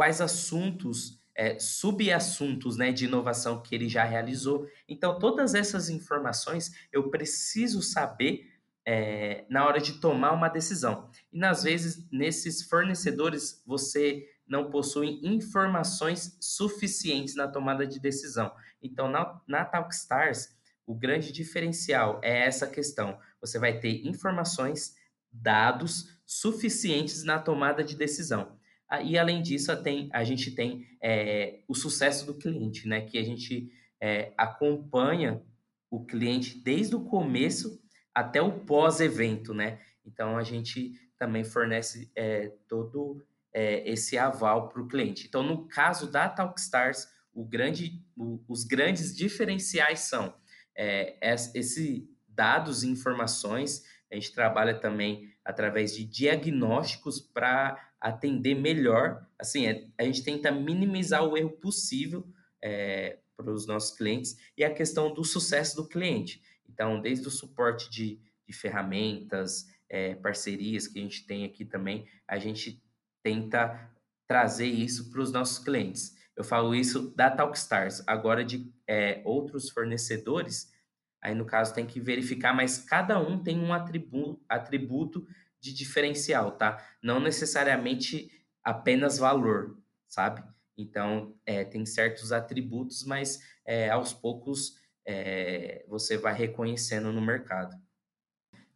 quais 0.00 0.22
assuntos, 0.22 1.20
é, 1.36 1.58
subassuntos 1.58 2.78
né, 2.78 2.90
de 2.90 3.04
inovação 3.04 3.60
que 3.60 3.74
ele 3.74 3.86
já 3.86 4.02
realizou. 4.02 4.66
Então, 4.88 5.18
todas 5.18 5.54
essas 5.54 5.90
informações 5.90 6.72
eu 6.90 7.10
preciso 7.10 7.82
saber 7.82 8.50
é, 8.82 9.44
na 9.50 9.66
hora 9.66 9.78
de 9.78 10.00
tomar 10.00 10.32
uma 10.32 10.48
decisão. 10.48 11.10
E, 11.30 11.38
nas 11.38 11.64
vezes, 11.64 12.08
nesses 12.10 12.62
fornecedores, 12.62 13.62
você 13.66 14.26
não 14.48 14.70
possui 14.70 15.20
informações 15.22 16.34
suficientes 16.40 17.34
na 17.34 17.46
tomada 17.46 17.86
de 17.86 18.00
decisão. 18.00 18.50
Então, 18.80 19.06
na, 19.06 19.38
na 19.46 19.66
Talkstars, 19.66 20.56
o 20.86 20.94
grande 20.94 21.30
diferencial 21.30 22.18
é 22.24 22.46
essa 22.46 22.66
questão. 22.66 23.18
Você 23.38 23.58
vai 23.58 23.78
ter 23.78 24.06
informações, 24.06 24.94
dados 25.30 26.08
suficientes 26.24 27.22
na 27.22 27.38
tomada 27.38 27.84
de 27.84 27.94
decisão. 27.94 28.58
Ah, 28.90 29.00
e 29.00 29.16
além 29.16 29.40
disso, 29.40 29.74
tem, 29.82 30.10
a 30.12 30.24
gente 30.24 30.50
tem 30.50 30.84
é, 31.00 31.60
o 31.68 31.74
sucesso 31.76 32.26
do 32.26 32.34
cliente, 32.34 32.88
né? 32.88 33.02
Que 33.02 33.18
a 33.18 33.22
gente 33.22 33.70
é, 34.00 34.32
acompanha 34.36 35.40
o 35.88 36.04
cliente 36.04 36.58
desde 36.58 36.96
o 36.96 37.04
começo 37.04 37.80
até 38.12 38.42
o 38.42 38.50
pós-evento, 38.50 39.54
né? 39.54 39.80
Então 40.04 40.36
a 40.36 40.42
gente 40.42 40.92
também 41.16 41.44
fornece 41.44 42.10
é, 42.16 42.52
todo 42.68 43.24
é, 43.54 43.88
esse 43.88 44.18
aval 44.18 44.68
para 44.68 44.82
o 44.82 44.88
cliente. 44.88 45.26
Então, 45.26 45.42
no 45.42 45.68
caso 45.68 46.10
da 46.10 46.28
Talkstars, 46.28 47.08
o 47.32 47.44
grande, 47.44 48.04
o, 48.16 48.42
os 48.48 48.64
grandes 48.64 49.14
diferenciais 49.14 50.00
são 50.00 50.34
é, 50.76 51.16
esse 51.54 52.08
dados 52.26 52.82
e 52.82 52.88
informações. 52.88 53.84
A 54.10 54.14
gente 54.14 54.32
trabalha 54.32 54.74
também 54.74 55.32
através 55.44 55.94
de 55.94 56.04
diagnósticos 56.04 57.20
para 57.20 57.89
atender 58.00 58.54
melhor. 58.54 59.26
Assim, 59.38 59.66
é, 59.66 59.86
a 59.98 60.04
gente 60.04 60.24
tenta 60.24 60.50
minimizar 60.50 61.24
o 61.24 61.36
erro 61.36 61.50
possível 61.50 62.26
é, 62.62 63.18
para 63.36 63.52
os 63.52 63.66
nossos 63.66 63.96
clientes 63.96 64.36
e 64.56 64.64
a 64.64 64.72
questão 64.72 65.12
do 65.12 65.24
sucesso 65.24 65.76
do 65.76 65.88
cliente. 65.88 66.42
Então, 66.68 67.00
desde 67.00 67.26
o 67.28 67.30
suporte 67.30 67.90
de, 67.90 68.20
de 68.46 68.54
ferramentas, 68.54 69.66
é, 69.88 70.14
parcerias 70.14 70.86
que 70.86 70.98
a 70.98 71.02
gente 71.02 71.26
tem 71.26 71.44
aqui 71.44 71.64
também, 71.64 72.06
a 72.26 72.38
gente 72.38 72.82
tenta 73.22 73.90
trazer 74.26 74.66
isso 74.66 75.10
para 75.10 75.20
os 75.20 75.32
nossos 75.32 75.62
clientes. 75.62 76.16
Eu 76.36 76.44
falo 76.44 76.74
isso 76.74 77.14
da 77.14 77.30
Talkstars, 77.30 78.02
agora 78.06 78.44
de 78.44 78.72
é, 78.86 79.20
outros 79.24 79.68
fornecedores, 79.68 80.72
aí 81.20 81.34
no 81.34 81.44
caso 81.44 81.74
tem 81.74 81.84
que 81.84 82.00
verificar, 82.00 82.54
mas 82.54 82.78
cada 82.78 83.18
um 83.18 83.42
tem 83.42 83.58
um 83.58 83.74
atributo, 83.74 84.40
atributo 84.48 85.26
de 85.60 85.72
diferencial, 85.72 86.52
tá? 86.52 86.84
Não 87.02 87.20
necessariamente 87.20 88.30
apenas 88.62 89.18
valor, 89.18 89.78
sabe? 90.08 90.42
Então, 90.76 91.34
é, 91.44 91.64
tem 91.64 91.84
certos 91.84 92.32
atributos, 92.32 93.04
mas 93.04 93.40
é, 93.64 93.90
aos 93.90 94.12
poucos 94.12 94.78
é, 95.06 95.84
você 95.88 96.16
vai 96.16 96.34
reconhecendo 96.34 97.12
no 97.12 97.20
mercado. 97.20 97.76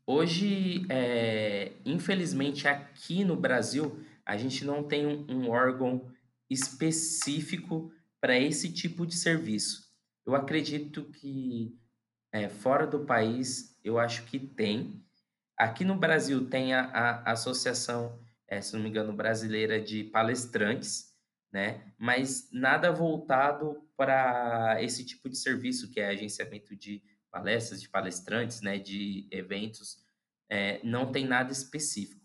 Hoje, 0.07 0.85
é, 0.91 1.73
infelizmente, 1.85 2.69
aqui 2.69 3.25
no 3.25 3.37
Brasil, 3.37 4.05
a 4.25 4.37
gente 4.37 4.65
não 4.65 4.83
tem 4.83 5.07
um, 5.07 5.27
um 5.31 5.51
órgão 5.51 6.13
específico 6.51 7.91
para 8.21 8.39
esse 8.39 8.71
tipo 8.71 9.07
de 9.07 9.17
serviço. 9.17 9.91
Eu 10.27 10.35
acredito 10.35 11.05
que 11.05 11.79
é, 12.33 12.49
fora 12.49 12.87
do 12.87 13.05
país, 13.05 13.79
eu 13.83 13.99
acho 13.99 14.25
que 14.25 14.39
tem. 14.39 15.03
Aqui 15.57 15.85
no 15.85 15.97
Brasil 15.97 16.49
tem 16.49 16.75
a, 16.75 16.83
a 16.83 17.33
Associação, 17.33 18.21
é, 18.49 18.61
se 18.61 18.75
não 18.75 18.83
me 18.83 18.89
engano, 18.89 19.13
Brasileira 19.13 19.81
de 19.81 20.05
Palestrantes, 20.05 21.15
né? 21.53 21.93
Mas 21.97 22.49
nada 22.53 22.91
voltado 22.91 23.81
para 23.97 24.83
esse 24.83 25.07
tipo 25.07 25.29
de 25.29 25.37
serviço, 25.37 25.91
que 25.91 26.01
é 26.01 26.09
agenciamento 26.09 26.75
de 26.75 27.01
palestras, 27.31 27.81
de 27.81 27.89
palestrantes, 27.89 28.61
né? 28.61 28.79
De 28.79 29.29
eventos. 29.31 30.05
É, 30.51 30.81
não 30.83 31.13
tem 31.13 31.25
nada 31.27 31.53
específico. 31.53 32.21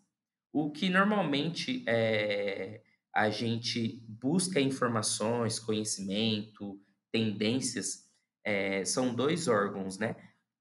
O 0.52 0.72
que 0.72 0.90
normalmente 0.90 1.84
é, 1.88 2.82
a 3.14 3.30
gente 3.30 4.04
busca 4.08 4.60
informações, 4.60 5.60
conhecimento, 5.60 6.82
tendências, 7.12 8.10
é, 8.44 8.84
são 8.84 9.14
dois 9.14 9.48
órgãos, 9.48 10.00
né? 10.00 10.16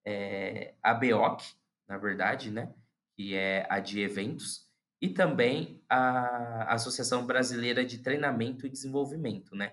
É, 0.07 0.75
a 0.83 0.93
BEOC, 0.93 1.43
na 1.89 1.99
verdade, 1.99 2.51
né? 2.51 2.73
Que 3.17 3.35
é 3.35 3.67
a 3.71 3.81
de 3.81 4.01
eventos, 4.01 4.67
e 5.01 5.09
também 5.09 5.83
a 5.89 6.75
Associação 6.75 7.25
Brasileira 7.27 7.85
de 7.85 7.99
Treinamento 7.99 8.67
e 8.67 8.71
Desenvolvimento, 8.71 9.55
né? 9.55 9.73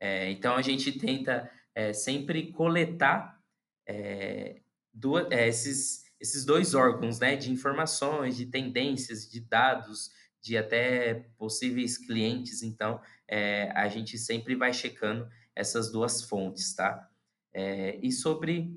É, 0.00 0.30
então 0.30 0.56
a 0.56 0.62
gente 0.62 0.92
tenta 0.92 1.50
é, 1.74 1.92
sempre 1.92 2.52
coletar 2.52 3.40
é, 3.86 4.60
duas, 4.92 5.30
é, 5.30 5.48
esses 5.48 6.04
esses 6.20 6.44
dois 6.44 6.74
órgãos, 6.74 7.20
né, 7.20 7.36
de 7.36 7.52
informações, 7.52 8.36
de 8.36 8.46
tendências, 8.46 9.30
de 9.30 9.40
dados, 9.40 10.10
de 10.40 10.56
até 10.56 11.26
possíveis 11.36 11.98
clientes. 11.98 12.62
Então, 12.62 12.98
é, 13.28 13.70
a 13.72 13.88
gente 13.88 14.16
sempre 14.16 14.54
vai 14.54 14.72
checando 14.72 15.28
essas 15.54 15.92
duas 15.92 16.22
fontes, 16.22 16.74
tá? 16.74 17.10
É, 17.52 17.98
e 18.02 18.10
sobre 18.10 18.74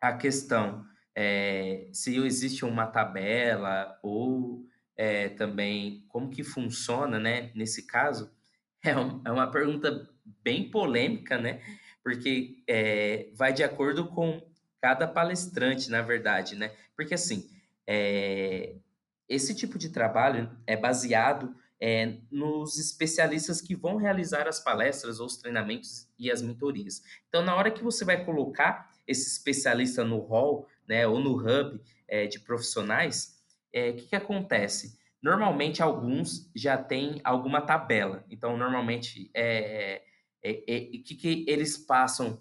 a 0.00 0.16
questão 0.16 0.86
é, 1.14 1.88
se 1.92 2.16
existe 2.16 2.64
uma 2.64 2.86
tabela 2.86 3.98
ou 4.02 4.64
é, 4.96 5.28
também 5.28 6.04
como 6.08 6.30
que 6.30 6.42
funciona, 6.42 7.18
né? 7.18 7.50
Nesse 7.54 7.86
caso, 7.86 8.30
é, 8.82 8.96
um, 8.96 9.20
é 9.24 9.30
uma 9.30 9.50
pergunta 9.50 10.08
bem 10.42 10.70
polêmica, 10.70 11.38
né? 11.38 11.60
Porque 12.02 12.62
é, 12.66 13.28
vai 13.34 13.52
de 13.52 13.62
acordo 13.62 14.08
com 14.08 14.42
cada 14.80 15.08
palestrante, 15.08 15.90
na 15.90 16.02
verdade, 16.02 16.56
né? 16.56 16.72
Porque 16.94 17.14
assim, 17.14 17.48
esse 19.28 19.54
tipo 19.54 19.78
de 19.78 19.88
trabalho 19.88 20.50
é 20.66 20.76
baseado 20.76 21.54
é, 21.80 22.16
nos 22.30 22.78
especialistas 22.78 23.60
que 23.60 23.74
vão 23.74 23.96
realizar 23.96 24.48
as 24.48 24.60
palestras, 24.60 25.20
os 25.20 25.36
treinamentos 25.36 26.08
e 26.18 26.30
as 26.30 26.40
mentorias. 26.40 27.02
Então, 27.28 27.42
na 27.42 27.54
hora 27.54 27.70
que 27.70 27.82
você 27.82 28.04
vai 28.04 28.24
colocar 28.24 28.90
esse 29.06 29.28
especialista 29.28 30.04
no 30.04 30.18
hall, 30.20 30.66
né, 30.88 31.06
ou 31.06 31.20
no 31.20 31.36
hub 31.36 31.80
é, 32.08 32.26
de 32.26 32.40
profissionais, 32.40 33.34
o 33.74 33.78
é, 33.78 33.92
que, 33.92 34.06
que 34.06 34.16
acontece? 34.16 34.98
Normalmente, 35.22 35.82
alguns 35.82 36.50
já 36.54 36.76
têm 36.76 37.20
alguma 37.24 37.60
tabela. 37.60 38.24
Então, 38.28 38.56
normalmente, 38.56 39.30
é, 39.32 40.02
é, 40.42 40.50
é, 40.50 40.96
é 40.96 40.98
que, 40.98 41.14
que 41.14 41.44
eles 41.48 41.78
passam 41.78 42.40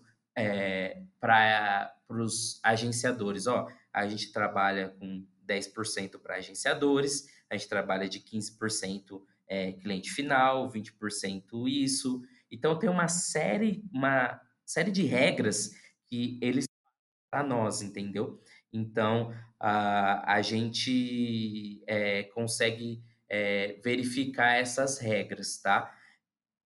para 1.20 1.94
os 2.10 2.60
agenciadores. 2.64 3.48
Ó, 3.48 3.68
a 3.94 4.08
gente 4.08 4.34
trabalha 4.34 4.90
com 5.00 5.26
10% 5.48 6.20
para 6.20 6.36
agenciadores, 6.36 7.28
a 7.50 7.56
gente 7.56 7.70
trabalha 7.70 8.10
de 8.10 8.20
15% 8.20 9.22
é, 9.48 9.72
cliente 9.74 10.12
final, 10.12 10.70
20% 10.72 11.68
isso. 11.68 12.22
Então 12.52 12.78
tem 12.78 12.90
uma 12.90 13.08
série, 13.08 13.84
uma 13.94 14.40
série 14.66 14.92
de 14.92 15.04
regras 15.04 15.72
que 16.08 16.40
eles 16.42 16.66
para 17.34 17.42
nós, 17.42 17.82
entendeu? 17.82 18.40
Então 18.72 19.34
a, 19.60 20.36
a 20.36 20.42
gente 20.44 21.84
é, 21.88 22.24
consegue 22.26 23.02
é, 23.28 23.80
verificar 23.84 24.60
essas 24.60 25.00
regras, 25.00 25.58
tá? 25.58 25.92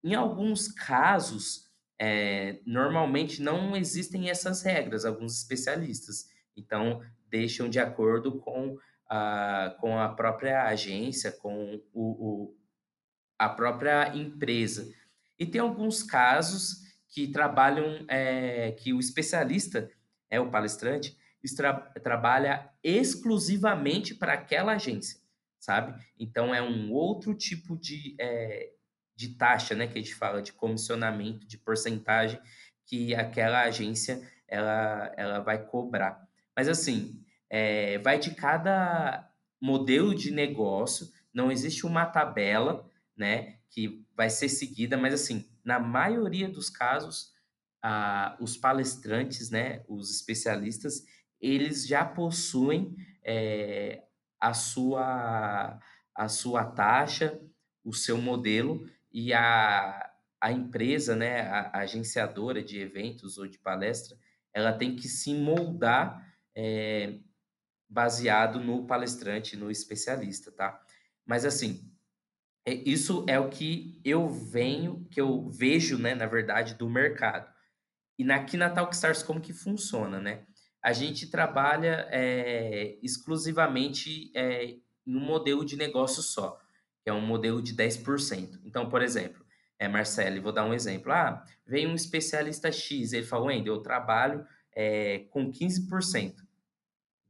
Em 0.03 0.17
alguns 0.17 0.67
casos, 0.67 1.71
é, 2.01 2.59
normalmente 2.67 3.41
não 3.41 3.77
existem 3.77 4.29
essas 4.29 4.63
regras, 4.63 5.05
alguns 5.05 5.39
especialistas. 5.39 6.29
Então, 6.57 7.01
deixam 7.29 7.69
de 7.69 7.79
acordo 7.79 8.41
com 8.41 8.77
a, 9.09 9.77
com 9.81 9.97
a 10.01 10.09
própria 10.09 10.65
agência, 10.65 11.31
com 11.31 11.81
o, 11.93 12.03
o, 12.03 12.57
a 13.39 13.49
própria 13.49 14.17
empresa. 14.17 14.93
E 15.39 15.47
tem 15.47 15.61
alguns 15.61 16.03
casos 16.03 16.83
que 17.09 17.29
trabalham, 17.29 18.05
é, 18.09 18.73
que 18.73 18.93
o 18.93 18.99
especialista, 18.99 19.89
é 20.31 20.41
o 20.41 20.51
palestrante, 20.51 21.17
tra 21.57 21.75
trabalha 22.03 22.69
exclusivamente 22.83 24.15
para 24.15 24.33
aquela 24.33 24.73
agência, 24.73 25.21
sabe? 25.59 25.95
Então, 26.19 26.55
é 26.55 26.61
um 26.61 26.93
outro 26.93 27.35
tipo 27.35 27.77
de, 27.77 28.17
é, 28.19 28.73
de 29.15 29.37
taxa, 29.37 29.75
né, 29.75 29.87
que 29.87 29.99
a 29.99 30.03
gente 30.03 30.15
fala 30.15 30.43
de 30.43 30.53
comissionamento, 30.53 31.47
de 31.47 31.57
porcentagem 31.59 32.41
que 32.85 33.15
aquela 33.15 33.63
agência 33.63 34.23
ela, 34.49 35.13
ela 35.17 35.41
vai 35.41 35.65
cobrar. 35.65 36.27
Mas 36.55 36.69
assim, 36.69 37.23
é, 37.51 37.99
vai 37.99 38.19
de 38.19 38.35
cada 38.35 39.29
modelo 39.61 40.15
de 40.15 40.31
negócio, 40.31 41.09
não 41.33 41.51
existe 41.51 41.85
uma 41.87 42.07
tabela, 42.07 42.89
né, 43.17 43.59
que 43.71 44.07
vai 44.17 44.31
ser 44.31 44.49
seguida, 44.49 44.97
mas 44.97 45.15
assim, 45.15 45.49
na 45.65 45.79
maioria 45.79 46.49
dos 46.49 46.71
casos, 46.71 47.35
ah, 47.89 48.37
os 48.41 48.57
palestrantes, 48.57 49.49
né, 49.49 49.85
os 49.87 50.11
especialistas, 50.11 51.05
eles 51.41 51.87
já 51.87 52.05
possuem 52.05 52.97
é, 53.25 54.03
a, 54.41 54.53
sua, 54.53 55.79
a 56.13 56.29
sua 56.29 56.65
taxa, 56.65 57.41
o 57.85 57.93
seu 57.93 58.19
modelo 58.19 58.91
e 59.13 59.33
a, 59.33 60.13
a 60.41 60.51
empresa, 60.51 61.15
né, 61.15 61.43
a, 61.43 61.61
a 61.75 61.79
agenciadora 61.83 62.61
de 62.61 62.81
eventos 62.81 63.39
ou 63.39 63.47
de 63.47 63.61
palestra, 63.61 64.19
ela 64.53 64.73
tem 64.73 64.97
que 64.97 65.07
se 65.09 65.33
moldar 65.33 66.29
é, 66.57 67.21
baseado 67.89 68.59
no 68.59 68.85
palestrante, 68.85 69.57
no 69.57 69.71
especialista, 69.71 70.51
tá? 70.51 70.83
Mas 71.25 71.45
assim, 71.45 71.89
é, 72.67 72.75
isso 72.75 73.25
é 73.29 73.39
o 73.39 73.49
que 73.49 74.01
eu 74.05 74.29
venho, 74.29 75.07
que 75.09 75.21
eu 75.21 75.49
vejo, 75.49 75.97
né, 75.97 76.17
na 76.17 76.27
verdade, 76.27 76.75
do 76.75 76.91
mercado. 76.91 77.55
E 78.19 78.31
aqui 78.33 78.57
na 78.57 78.71
Talkstars, 78.71 79.23
como 79.23 79.41
que 79.41 79.53
funciona, 79.53 80.21
né? 80.21 80.45
A 80.83 80.93
gente 80.93 81.31
trabalha 81.31 82.09
é, 82.11 82.97
exclusivamente 83.03 84.31
é, 84.35 84.77
modelo 85.05 85.65
de 85.65 85.77
negócio 85.77 86.23
só, 86.23 86.59
que 87.03 87.11
é 87.11 87.13
um 87.13 87.21
modelo 87.21 87.61
de 87.61 87.75
10%. 87.75 88.61
Então, 88.65 88.89
por 88.89 89.03
exemplo, 89.03 89.45
é, 89.79 89.89
Marcelo, 89.89 90.41
vou 90.41 90.53
dar 90.53 90.65
um 90.65 90.73
exemplo. 90.73 91.13
Ah, 91.13 91.45
vem 91.67 91.87
um 91.87 91.95
especialista 91.95 92.73
X, 92.73 93.13
ele 93.13 93.27
fala, 93.27 93.47
Wendel, 93.47 93.75
eu 93.75 93.81
trabalho 93.81 94.47
é, 94.75 95.21
com 95.31 95.51
15%. 95.51 96.35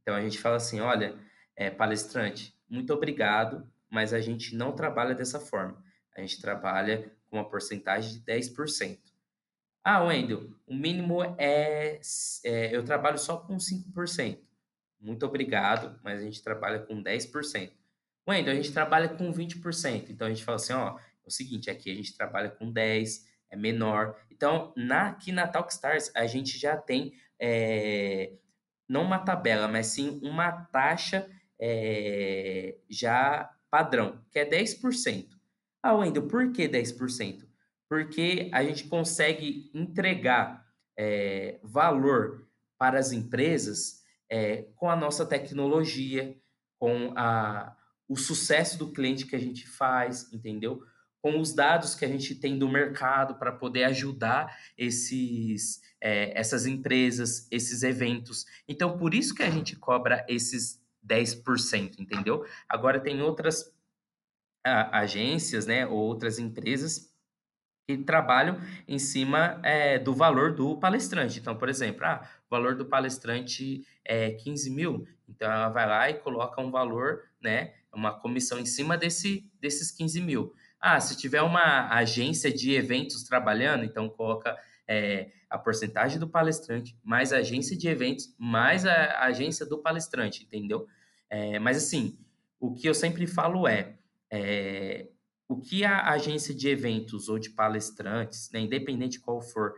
Então, 0.01 0.15
a 0.15 0.21
gente 0.21 0.39
fala 0.39 0.55
assim, 0.55 0.79
olha, 0.79 1.17
é, 1.55 1.69
palestrante, 1.69 2.55
muito 2.69 2.93
obrigado, 2.93 3.69
mas 3.89 4.13
a 4.13 4.21
gente 4.21 4.55
não 4.55 4.71
trabalha 4.71 5.13
dessa 5.13 5.39
forma. 5.39 5.83
A 6.15 6.21
gente 6.21 6.41
trabalha 6.41 7.11
com 7.29 7.37
uma 7.37 7.49
porcentagem 7.49 8.13
de 8.13 8.21
10%. 8.21 8.99
Ah, 9.89 10.03
Wendel, 10.03 10.49
o 10.67 10.75
mínimo 10.75 11.23
é, 11.37 12.01
é, 12.43 12.75
Eu 12.75 12.83
trabalho 12.83 13.17
só 13.17 13.37
com 13.37 13.55
5%. 13.55 14.37
Muito 14.99 15.25
obrigado, 15.25 15.97
mas 16.03 16.19
a 16.19 16.23
gente 16.23 16.43
trabalha 16.43 16.79
com 16.79 17.01
10%. 17.01 17.71
Wendel, 18.27 18.51
a 18.51 18.55
gente 18.57 18.73
trabalha 18.73 19.07
com 19.07 19.31
20%. 19.31 20.09
Então 20.09 20.27
a 20.27 20.29
gente 20.29 20.43
fala 20.43 20.57
assim: 20.57 20.73
ó, 20.73 20.97
é 20.97 21.27
o 21.27 21.31
seguinte, 21.31 21.69
aqui 21.69 21.89
a 21.89 21.95
gente 21.95 22.17
trabalha 22.17 22.49
com 22.49 22.69
10%, 22.69 23.21
é 23.49 23.55
menor. 23.55 24.19
Então, 24.29 24.73
na, 24.75 25.11
aqui 25.11 25.31
na 25.31 25.47
Talkstars, 25.47 26.11
a 26.13 26.27
gente 26.27 26.59
já 26.59 26.75
tem 26.75 27.13
é, 27.39 28.33
não 28.89 29.03
uma 29.03 29.19
tabela, 29.19 29.69
mas 29.69 29.87
sim 29.87 30.19
uma 30.21 30.51
taxa 30.51 31.29
é, 31.57 32.75
já 32.89 33.49
padrão, 33.71 34.21
que 34.31 34.39
é 34.39 34.45
10%. 34.45 35.29
Ah, 35.81 35.95
Wendel, 35.95 36.27
por 36.27 36.51
que 36.51 36.67
10%? 36.67 37.46
Porque 37.89 38.49
a 38.53 38.63
gente 38.63 38.87
consegue 38.87 39.71
entregar 39.73 40.65
é, 40.97 41.59
valor 41.63 42.47
para 42.77 42.99
as 42.99 43.11
empresas 43.11 44.03
é, 44.29 44.67
com 44.75 44.89
a 44.89 44.95
nossa 44.95 45.25
tecnologia, 45.25 46.35
com 46.79 47.13
a, 47.15 47.75
o 48.07 48.15
sucesso 48.15 48.77
do 48.77 48.91
cliente 48.91 49.25
que 49.25 49.35
a 49.35 49.39
gente 49.39 49.67
faz, 49.67 50.31
entendeu? 50.33 50.81
Com 51.21 51.39
os 51.39 51.53
dados 51.53 51.95
que 51.95 52.05
a 52.05 52.07
gente 52.07 52.35
tem 52.35 52.57
do 52.57 52.69
mercado 52.69 53.35
para 53.35 53.51
poder 53.51 53.85
ajudar 53.85 54.55
esses, 54.77 55.81
é, 55.99 56.37
essas 56.39 56.65
empresas, 56.65 57.47
esses 57.51 57.83
eventos. 57.83 58.45
Então, 58.67 58.97
por 58.97 59.13
isso 59.13 59.33
que 59.33 59.43
a 59.43 59.49
gente 59.49 59.75
cobra 59.75 60.25
esses 60.27 60.79
10%, 61.05 61.99
entendeu? 61.99 62.45
Agora, 62.67 62.99
tem 62.99 63.21
outras 63.21 63.73
a, 64.63 64.99
agências, 64.99 65.65
né, 65.65 65.87
ou 65.87 65.97
outras 65.97 66.37
empresas 66.37 67.09
que 67.87 67.97
trabalham 67.97 68.59
em 68.85 68.99
cima 68.99 69.61
é, 69.63 69.97
do 69.97 70.13
valor 70.13 70.53
do 70.53 70.75
palestrante. 70.77 71.39
Então, 71.39 71.55
por 71.55 71.69
exemplo, 71.69 72.03
ah, 72.03 72.21
o 72.45 72.49
valor 72.49 72.75
do 72.75 72.85
palestrante 72.85 73.87
é 74.03 74.31
15 74.31 74.69
mil, 74.69 75.07
então 75.27 75.49
ela 75.49 75.69
vai 75.69 75.87
lá 75.87 76.09
e 76.09 76.15
coloca 76.15 76.61
um 76.61 76.69
valor, 76.69 77.23
né, 77.41 77.73
uma 77.93 78.11
comissão 78.11 78.59
em 78.59 78.65
cima 78.65 78.97
desse, 78.97 79.49
desses 79.61 79.89
15 79.89 80.19
mil. 80.19 80.53
Ah, 80.81 80.99
se 80.99 81.17
tiver 81.17 81.41
uma 81.41 81.87
agência 81.89 82.51
de 82.51 82.73
eventos 82.73 83.23
trabalhando, 83.23 83.85
então 83.85 84.09
coloca 84.09 84.57
é, 84.85 85.31
a 85.49 85.57
porcentagem 85.57 86.19
do 86.19 86.27
palestrante, 86.27 86.93
mais 87.01 87.31
a 87.31 87.37
agência 87.37 87.75
de 87.75 87.87
eventos, 87.87 88.35
mais 88.37 88.85
a, 88.85 89.23
agência 89.23 89.65
do 89.65 89.77
palestrante, 89.77 90.43
entendeu? 90.43 90.85
É, 91.29 91.57
mas 91.57 91.77
assim, 91.77 92.19
o 92.59 92.73
que 92.73 92.87
eu 92.87 92.93
sempre 92.93 93.25
falo 93.25 93.65
é, 93.65 93.95
é 94.29 95.07
o 95.47 95.59
que 95.59 95.85
a 95.85 96.09
agência 96.09 96.53
de 96.53 96.67
eventos 96.67 97.29
ou 97.29 97.39
de 97.39 97.49
palestrantes, 97.49 98.49
né, 98.51 98.59
independente 98.59 99.19
qual 99.19 99.41
for, 99.41 99.75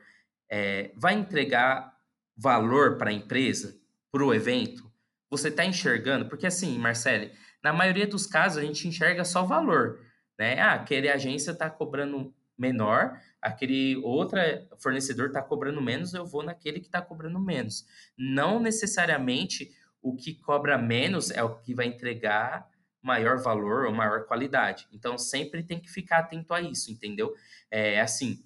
é, 0.49 0.91
vai 0.95 1.13
entregar 1.13 1.95
valor 2.35 2.97
para 2.97 3.11
a 3.11 3.13
empresa, 3.13 3.79
para 4.11 4.23
o 4.23 4.33
evento, 4.33 4.89
você 5.29 5.49
está 5.49 5.63
enxergando? 5.63 6.27
Porque 6.27 6.47
assim, 6.47 6.77
Marcele, 6.79 7.31
na 7.63 7.71
maioria 7.71 8.07
dos 8.07 8.25
casos 8.25 8.57
a 8.57 8.65
gente 8.65 8.87
enxerga 8.87 9.23
só 9.23 9.43
valor, 9.43 9.99
né? 10.37 10.59
Ah, 10.59 10.73
aquele 10.73 11.09
agência 11.09 11.51
está 11.51 11.69
cobrando 11.69 12.33
menor, 12.57 13.19
aquele 13.41 13.95
outro 13.97 14.39
fornecedor 14.79 15.27
está 15.27 15.41
cobrando 15.41 15.81
menos, 15.81 16.13
eu 16.13 16.25
vou 16.25 16.43
naquele 16.43 16.79
que 16.79 16.87
está 16.87 17.01
cobrando 17.01 17.39
menos. 17.39 17.85
Não 18.17 18.59
necessariamente 18.59 19.71
o 20.01 20.15
que 20.15 20.33
cobra 20.33 20.77
menos 20.77 21.29
é 21.29 21.43
o 21.43 21.55
que 21.57 21.73
vai 21.73 21.85
entregar 21.85 22.68
maior 23.01 23.41
valor 23.41 23.85
ou 23.85 23.93
maior 23.93 24.25
qualidade. 24.25 24.87
Então, 24.91 25.17
sempre 25.17 25.63
tem 25.63 25.79
que 25.79 25.89
ficar 25.89 26.19
atento 26.19 26.53
a 26.53 26.61
isso, 26.61 26.91
entendeu? 26.91 27.33
É 27.71 27.99
assim, 28.01 28.43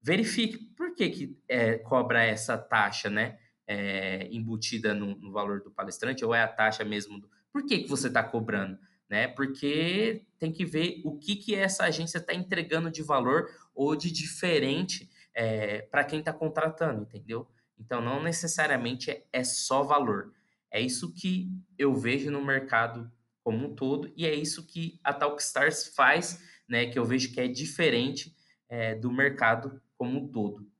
verifique 0.00 0.58
por 0.76 0.94
que, 0.94 1.08
que 1.10 1.38
é, 1.48 1.78
cobra 1.78 2.22
essa 2.24 2.56
taxa, 2.56 3.10
né? 3.10 3.38
É, 3.66 4.26
embutida 4.30 4.94
no, 4.94 5.14
no, 5.18 5.30
valor 5.30 5.60
do 5.60 5.70
palestrante, 5.70 6.24
ou 6.24 6.34
é 6.34 6.42
a 6.42 6.48
taxa 6.48 6.84
mesmo 6.84 7.20
do. 7.20 7.28
Por 7.52 7.66
que, 7.66 7.80
que 7.80 7.88
você 7.88 8.08
está 8.08 8.22
cobrando? 8.22 8.78
Né? 9.10 9.28
Porque 9.28 10.26
tem 10.38 10.50
que 10.50 10.64
ver 10.64 11.02
o 11.04 11.18
que, 11.18 11.36
que 11.36 11.54
essa 11.54 11.84
agência 11.84 12.18
está 12.18 12.34
entregando 12.34 12.90
de 12.90 13.02
valor 13.02 13.46
ou 13.74 13.94
de 13.94 14.10
diferente 14.10 15.10
é, 15.34 15.82
para 15.82 16.04
quem 16.04 16.20
está 16.20 16.32
contratando, 16.32 17.02
entendeu? 17.02 17.46
Então, 17.78 18.00
não 18.00 18.22
necessariamente 18.22 19.10
é, 19.10 19.24
é 19.32 19.44
só 19.44 19.82
valor. 19.82 20.32
É 20.70 20.80
isso 20.80 21.12
que 21.12 21.50
eu 21.78 21.94
vejo 21.94 22.30
no 22.30 22.44
mercado 22.44 23.10
como 23.48 23.66
um 23.66 23.74
todo, 23.74 24.12
e 24.14 24.26
é 24.26 24.34
isso 24.34 24.66
que 24.66 25.00
a 25.02 25.10
Talkstars 25.10 25.94
faz, 25.96 26.38
né, 26.68 26.84
que 26.84 26.98
eu 26.98 27.04
vejo 27.06 27.32
que 27.32 27.40
é 27.40 27.48
diferente 27.48 28.36
é, 28.68 28.94
do 28.94 29.10
mercado 29.10 29.80
como 29.96 30.18
um 30.18 30.28
todo. 30.28 30.70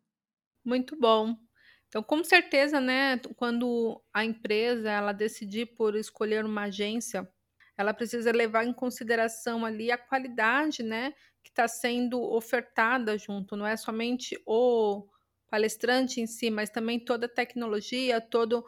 Muito 0.62 0.94
bom. 0.94 1.34
Então, 1.88 2.02
com 2.02 2.22
certeza, 2.22 2.78
né, 2.78 3.16
quando 3.36 4.02
a 4.12 4.22
empresa 4.22 4.90
ela 4.90 5.12
decidir 5.12 5.74
por 5.76 5.96
escolher 5.96 6.44
uma 6.44 6.64
agência, 6.64 7.26
ela 7.74 7.94
precisa 7.94 8.30
levar 8.32 8.66
em 8.66 8.72
consideração 8.74 9.64
ali 9.64 9.90
a 9.90 9.96
qualidade, 9.96 10.82
né, 10.82 11.14
que 11.42 11.48
está 11.48 11.66
sendo 11.66 12.20
ofertada 12.20 13.16
junto. 13.16 13.56
Não 13.56 13.66
é 13.66 13.78
somente 13.78 14.38
o 14.44 15.08
palestrante 15.48 16.20
em 16.20 16.26
si, 16.26 16.50
mas 16.50 16.68
também 16.68 17.00
toda 17.00 17.24
a 17.24 17.30
tecnologia, 17.30 18.20
todo 18.20 18.62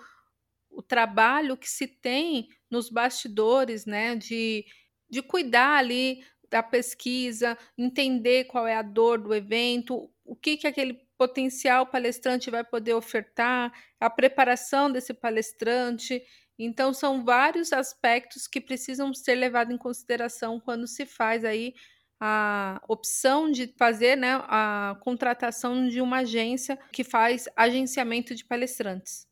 o 0.71 0.83
trabalho 0.83 1.57
que 1.57 1.69
se 1.69 1.87
tem 1.87 2.49
nos 2.71 2.89
bastidores, 2.89 3.85
né, 3.85 4.15
de, 4.17 4.65
de 5.09 5.23
cuidar 5.23 5.79
ali 5.79 6.25
da 6.51 6.63
pesquisa, 6.63 7.57
entender 7.79 8.45
qual 8.45 8.67
é 8.67 8.75
a 8.75 8.83
dor 8.83 9.19
do 9.19 9.35
evento, 9.35 10.11
o 10.25 10.35
que, 10.35 10.57
que 10.57 10.67
aquele 10.67 11.01
potencial 11.17 11.87
palestrante 11.87 12.51
vai 12.51 12.65
poder 12.65 12.95
ofertar, 12.95 13.73
a 14.01 14.09
preparação 14.09 14.91
desse 14.91 15.13
palestrante. 15.13 16.23
Então, 16.59 16.93
são 16.93 17.25
vários 17.25 17.73
aspectos 17.73 18.49
que 18.49 18.61
precisam 18.61 19.13
ser 19.13 19.35
levados 19.35 19.75
em 19.75 19.79
consideração 19.79 20.59
quando 20.59 20.87
se 20.87 21.07
faz 21.07 21.45
aí 21.45 21.75
a 22.21 22.81
opção 22.87 23.51
de 23.51 23.73
fazer 23.79 24.17
né, 24.17 24.43
a 24.45 24.97
contratação 25.01 25.89
de 25.89 26.03
uma 26.03 26.19
agência 26.19 26.79
que 26.93 27.03
faz 27.03 27.49
agenciamento 27.57 28.35
de 28.35 28.45
palestrantes. 28.45 29.27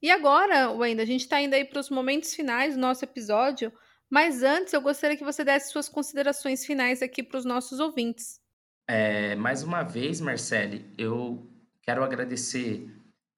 E 0.00 0.10
agora, 0.10 0.70
Wenda, 0.70 1.02
a 1.02 1.06
gente 1.06 1.22
está 1.22 1.40
indo 1.40 1.54
aí 1.54 1.64
para 1.64 1.80
os 1.80 1.90
momentos 1.90 2.32
finais 2.34 2.74
do 2.74 2.80
nosso 2.80 3.04
episódio, 3.04 3.72
mas 4.10 4.42
antes 4.42 4.72
eu 4.72 4.80
gostaria 4.80 5.16
que 5.16 5.24
você 5.24 5.44
desse 5.44 5.70
suas 5.70 5.88
considerações 5.88 6.64
finais 6.64 7.02
aqui 7.02 7.22
para 7.22 7.38
os 7.38 7.44
nossos 7.44 7.80
ouvintes. 7.80 8.40
É, 8.88 9.34
mais 9.34 9.62
uma 9.62 9.82
vez, 9.82 10.20
Marcele, 10.20 10.90
eu 10.96 11.50
quero 11.82 12.02
agradecer 12.02 12.88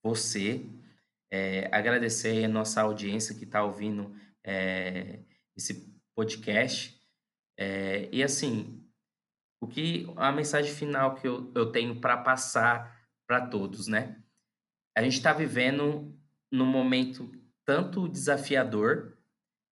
você, 0.05 0.65
é, 1.33 1.69
agradecer 1.73 2.45
a 2.45 2.49
nossa 2.49 2.83
audiência 2.83 3.35
que 3.35 3.45
está 3.45 3.65
ouvindo 3.65 4.15
é, 4.45 5.21
esse 5.57 5.93
podcast. 6.15 6.95
É, 7.59 8.09
e 8.13 8.23
assim, 8.23 8.87
o 9.63 9.67
que 9.67 10.07
a 10.17 10.31
mensagem 10.31 10.73
final 10.73 11.15
que 11.15 11.27
eu, 11.27 11.51
eu 11.55 11.73
tenho 11.73 12.01
para 12.01 12.19
passar 12.19 13.01
para 13.27 13.47
todos, 13.47 13.87
né? 13.87 14.23
A 14.97 15.03
gente 15.03 15.17
está 15.17 15.33
vivendo 15.33 16.20
num 16.51 16.67
momento 16.67 17.31
tanto 17.65 18.09
desafiador 18.09 19.17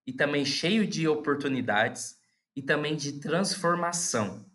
e 0.07 0.12
também 0.12 0.45
cheio 0.45 0.87
de 0.87 1.09
oportunidades 1.09 2.17
e 2.57 2.62
também 2.62 2.97
de 2.97 3.21
transformação. 3.21 4.49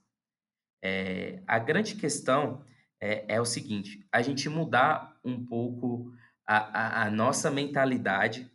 É, 0.84 1.42
a 1.48 1.60
grande 1.60 1.96
questão 1.96 2.64
é, 3.02 3.36
é, 3.36 3.42
o 3.42 3.46
seguinte: 3.46 4.06
a 4.12 4.22
gente 4.22 4.50
mudar 4.50 5.18
um 5.24 5.46
pouco 5.46 6.14
a, 6.46 6.58
a, 6.58 7.04
a 7.04 7.12
nossa 7.12 7.52
mentalidade 7.52 8.50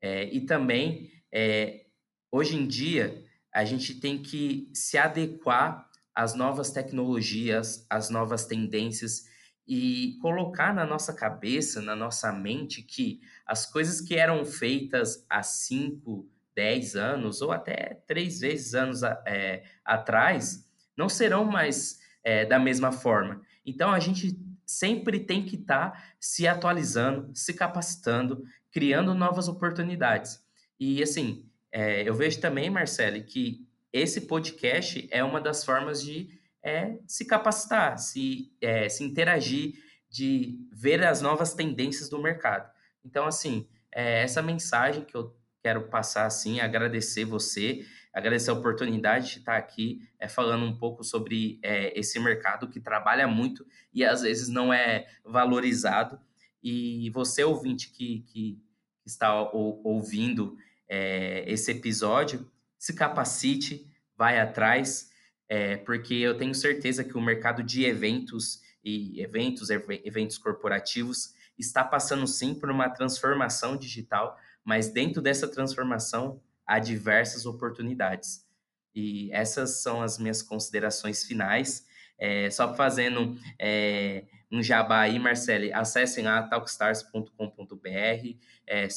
é, 0.00 0.24
e 0.32 0.46
também, 0.46 1.10
é, 1.32 1.86
hoje 2.30 2.56
em 2.56 2.66
dia, 2.66 3.24
a 3.52 3.64
gente 3.64 3.94
tem 3.94 4.22
que 4.22 4.70
se 4.72 4.96
adequar 4.98 5.88
às 6.14 6.34
novas 6.34 6.70
tecnologias, 6.70 7.86
às 7.88 8.10
novas 8.10 8.46
tendências 8.46 9.26
e 9.68 10.16
colocar 10.22 10.72
na 10.72 10.86
nossa 10.86 11.12
cabeça, 11.12 11.82
na 11.82 11.94
nossa 11.94 12.32
mente, 12.32 12.82
que 12.82 13.20
as 13.44 13.70
coisas 13.70 14.00
que 14.00 14.14
eram 14.16 14.42
feitas 14.46 15.26
há 15.28 15.42
5, 15.42 16.26
10 16.56 16.96
anos 16.96 17.42
ou 17.42 17.52
até 17.52 18.00
três 18.06 18.40
vezes 18.40 18.74
anos 18.74 19.02
é, 19.02 19.64
atrás 19.84 20.66
não 20.96 21.08
serão 21.08 21.44
mais 21.44 22.00
é, 22.24 22.46
da 22.46 22.58
mesma 22.58 22.90
forma. 22.90 23.42
Então 23.64 23.92
a 23.92 24.00
gente 24.00 24.40
sempre 24.64 25.20
tem 25.20 25.44
que 25.44 25.56
estar 25.56 25.90
tá 25.90 26.04
se 26.18 26.48
atualizando, 26.48 27.30
se 27.34 27.52
capacitando, 27.52 28.44
criando 28.72 29.14
novas 29.14 29.48
oportunidades. 29.48 30.42
E 30.80 31.02
assim, 31.02 31.46
é, 31.70 32.08
eu 32.08 32.14
vejo 32.14 32.40
também, 32.40 32.70
Marcele, 32.70 33.22
que 33.22 33.68
esse 33.92 34.22
podcast 34.22 35.06
é 35.10 35.22
uma 35.22 35.40
das 35.40 35.64
formas 35.64 36.02
de 36.02 36.37
é 36.62 36.98
se 37.06 37.24
capacitar, 37.24 37.98
se, 37.98 38.52
é, 38.60 38.88
se 38.88 39.04
interagir, 39.04 39.74
de 40.10 40.58
ver 40.72 41.04
as 41.04 41.20
novas 41.20 41.54
tendências 41.54 42.08
do 42.08 42.20
mercado. 42.20 42.70
Então, 43.04 43.26
assim, 43.26 43.68
é 43.92 44.22
essa 44.22 44.42
mensagem 44.42 45.04
que 45.04 45.14
eu 45.14 45.36
quero 45.62 45.88
passar, 45.88 46.26
assim, 46.26 46.60
agradecer 46.60 47.24
você, 47.24 47.84
agradecer 48.12 48.50
a 48.50 48.54
oportunidade 48.54 49.32
de 49.32 49.38
estar 49.40 49.56
aqui 49.56 50.00
é, 50.18 50.28
falando 50.28 50.64
um 50.64 50.76
pouco 50.76 51.04
sobre 51.04 51.58
é, 51.62 51.98
esse 51.98 52.18
mercado 52.18 52.68
que 52.68 52.80
trabalha 52.80 53.26
muito 53.26 53.66
e 53.92 54.04
às 54.04 54.22
vezes 54.22 54.48
não 54.48 54.72
é 54.72 55.06
valorizado. 55.24 56.18
E 56.62 57.10
você, 57.10 57.44
ouvinte, 57.44 57.90
que, 57.90 58.24
que 58.28 58.58
está 59.04 59.50
ouvindo 59.52 60.56
é, 60.88 61.44
esse 61.46 61.70
episódio, 61.70 62.50
se 62.78 62.94
capacite, 62.94 63.86
vai 64.16 64.40
atrás, 64.40 65.07
é, 65.48 65.76
porque 65.76 66.14
eu 66.14 66.36
tenho 66.36 66.54
certeza 66.54 67.02
que 67.02 67.16
o 67.16 67.20
mercado 67.20 67.62
de 67.62 67.84
eventos 67.84 68.60
e 68.84 69.20
eventos, 69.20 69.70
eventos 69.70 70.38
corporativos, 70.38 71.34
está 71.58 71.82
passando 71.82 72.26
sim 72.26 72.54
por 72.54 72.70
uma 72.70 72.88
transformação 72.88 73.76
digital, 73.76 74.38
mas 74.64 74.88
dentro 74.90 75.20
dessa 75.20 75.48
transformação 75.48 76.40
há 76.66 76.78
diversas 76.78 77.46
oportunidades. 77.46 78.46
E 78.94 79.30
essas 79.32 79.82
são 79.82 80.02
as 80.02 80.18
minhas 80.18 80.42
considerações 80.42 81.24
finais. 81.24 81.86
É, 82.18 82.50
só 82.50 82.74
fazendo 82.74 83.38
é, 83.58 84.24
um 84.50 84.62
jabá 84.62 85.00
aí, 85.02 85.18
Marcele, 85.18 85.72
acessem 85.72 86.24
lá 86.24 86.42
talkstars.com.br, 86.42 88.36
é, 88.66 88.88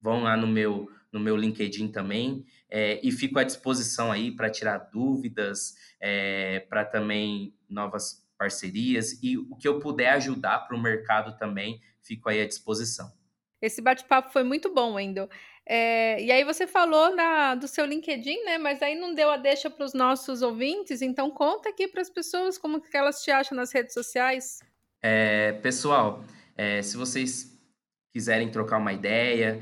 vão 0.00 0.22
lá 0.22 0.36
no 0.36 0.46
meu, 0.46 0.90
no 1.10 1.18
meu 1.18 1.36
LinkedIn 1.36 1.88
também, 1.88 2.44
é, 2.70 3.00
e 3.02 3.10
fico 3.10 3.38
à 3.38 3.44
disposição 3.44 4.12
aí 4.12 4.30
para 4.30 4.50
tirar 4.50 4.78
dúvidas, 4.92 5.74
é, 6.00 6.60
para 6.68 6.84
também 6.84 7.54
novas 7.68 8.26
parcerias 8.36 9.18
e 9.22 9.36
o 9.36 9.56
que 9.56 9.66
eu 9.66 9.80
puder 9.80 10.10
ajudar 10.10 10.60
para 10.60 10.76
o 10.76 10.80
mercado 10.80 11.36
também, 11.36 11.80
fico 12.02 12.28
aí 12.28 12.40
à 12.40 12.46
disposição. 12.46 13.12
Esse 13.60 13.82
bate-papo 13.82 14.32
foi 14.32 14.44
muito 14.44 14.72
bom, 14.72 14.94
Wendel. 14.94 15.28
É, 15.66 16.22
e 16.22 16.30
aí 16.30 16.44
você 16.44 16.66
falou 16.66 17.14
na, 17.14 17.54
do 17.54 17.66
seu 17.66 17.84
LinkedIn, 17.84 18.44
né? 18.44 18.56
Mas 18.56 18.80
aí 18.80 18.94
não 18.94 19.12
deu 19.12 19.28
a 19.30 19.36
deixa 19.36 19.68
para 19.68 19.84
os 19.84 19.92
nossos 19.92 20.40
ouvintes, 20.40 21.02
então 21.02 21.30
conta 21.30 21.68
aqui 21.68 21.88
para 21.88 22.00
as 22.00 22.08
pessoas 22.08 22.56
como 22.56 22.80
que 22.80 22.96
elas 22.96 23.22
te 23.22 23.30
acham 23.30 23.56
nas 23.56 23.72
redes 23.72 23.92
sociais. 23.92 24.60
É, 25.02 25.52
pessoal, 25.54 26.24
é, 26.56 26.80
se 26.80 26.96
vocês 26.96 27.58
quiserem 28.12 28.50
trocar 28.50 28.78
uma 28.78 28.92
ideia, 28.92 29.60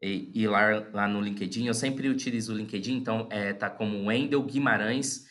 e 0.00 0.30
ir 0.34 0.48
lá, 0.48 0.86
lá 0.92 1.08
no 1.08 1.20
LinkedIn. 1.20 1.66
Eu 1.66 1.74
sempre 1.74 2.08
utilizo 2.08 2.52
o 2.52 2.56
LinkedIn, 2.56 2.94
então 2.94 3.28
é, 3.30 3.52
tá 3.52 3.68
como 3.68 4.06
Wendel 4.06 4.42
Guimarães 4.42 5.26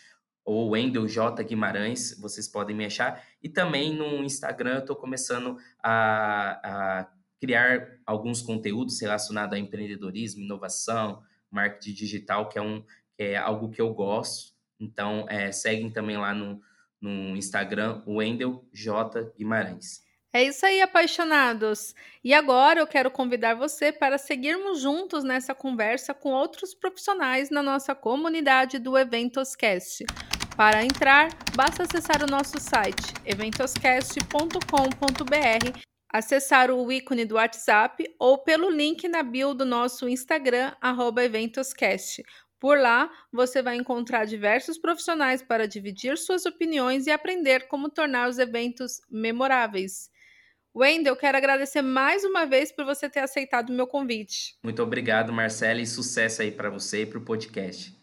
ou 0.48 0.70
Wendel 0.70 1.08
J 1.08 1.44
Guimarães, 1.44 2.18
vocês 2.22 2.48
podem 2.48 2.74
me 2.74 2.86
achar. 2.86 3.22
E 3.44 3.50
também 3.50 3.94
no 3.94 4.24
Instagram 4.24 4.76
eu 4.76 4.80
estou 4.80 4.96
começando 4.96 5.58
a, 5.84 6.52
a, 6.64 7.08
criar 7.40 8.00
alguns 8.06 8.42
conteúdos 8.42 9.00
relacionados 9.02 9.54
a 9.54 9.60
empreendedorismo, 9.60 10.42
inovação, 10.42 11.22
marketing 11.52 11.94
digital, 11.94 12.48
que 12.48 12.58
é, 12.58 12.62
um, 12.62 12.82
que 13.16 13.24
é 13.24 13.38
algo 13.38 13.70
que 13.70 13.82
eu 13.82 13.94
gosto. 13.94 14.54
Então, 14.80 15.26
é, 15.28 15.52
seguem 15.52 15.90
também 15.90 16.18
lá 16.18 16.34
no, 16.34 16.62
no 17.02 17.36
Instagram, 17.36 18.02
Wendel 18.08 18.66
J 18.72 19.34
Guimarães. 19.38 20.07
É 20.34 20.44
isso 20.44 20.66
aí, 20.66 20.82
apaixonados! 20.82 21.96
E 22.24 22.34
agora 22.34 22.82
eu 22.82 22.86
quero 22.86 23.10
convidar 23.10 23.56
você 23.56 23.94
para 23.94 24.18
seguirmos 24.18 24.82
juntos 24.82 25.24
nessa 25.24 25.56
conversa 25.56 26.14
com 26.14 26.32
outros 26.32 26.76
profissionais 26.76 27.50
na 27.50 27.64
nossa 27.64 27.96
comunidade 27.96 28.78
do 28.78 28.98
Eventoscast. 28.98 30.06
Para 30.56 30.84
entrar, 30.84 31.30
basta 31.56 31.84
acessar 31.84 32.22
o 32.24 32.30
nosso 32.30 32.60
site 32.60 33.14
eventoscast.com.br, 33.26 35.80
acessar 36.10 36.72
o 36.72 36.92
ícone 36.92 37.26
do 37.26 37.36
WhatsApp 37.36 38.04
ou 38.20 38.40
pelo 38.40 38.70
link 38.70 39.08
na 39.08 39.24
bio 39.24 39.54
do 39.54 39.66
nosso 39.66 40.10
Instagram, 40.10 40.74
Eventoscast. 41.24 42.22
Por 42.60 42.78
lá, 42.78 43.10
você 43.32 43.62
vai 43.62 43.76
encontrar 43.76 44.26
diversos 44.26 44.78
profissionais 44.78 45.42
para 45.42 45.68
dividir 45.68 46.18
suas 46.18 46.46
opiniões 46.46 47.08
e 47.08 47.12
aprender 47.12 47.68
como 47.68 47.90
tornar 47.90 48.28
os 48.28 48.40
eventos 48.40 49.00
memoráveis. 49.10 50.10
Wendel, 50.78 51.16
quero 51.16 51.36
agradecer 51.36 51.82
mais 51.82 52.24
uma 52.24 52.46
vez 52.46 52.72
por 52.72 52.86
você 52.86 53.10
ter 53.10 53.22
aceitado 53.22 53.72
o 53.72 53.74
meu 53.74 53.88
convite. 53.88 54.56
Muito 54.64 54.84
obrigado, 54.84 55.34
Marcela, 55.34 55.82
e 55.82 55.88
sucesso 55.88 56.44
aí 56.44 56.52
para 56.52 56.70
você 56.70 57.02
e 57.02 57.06
para 57.08 57.18
o 57.18 57.26
podcast. 57.26 57.98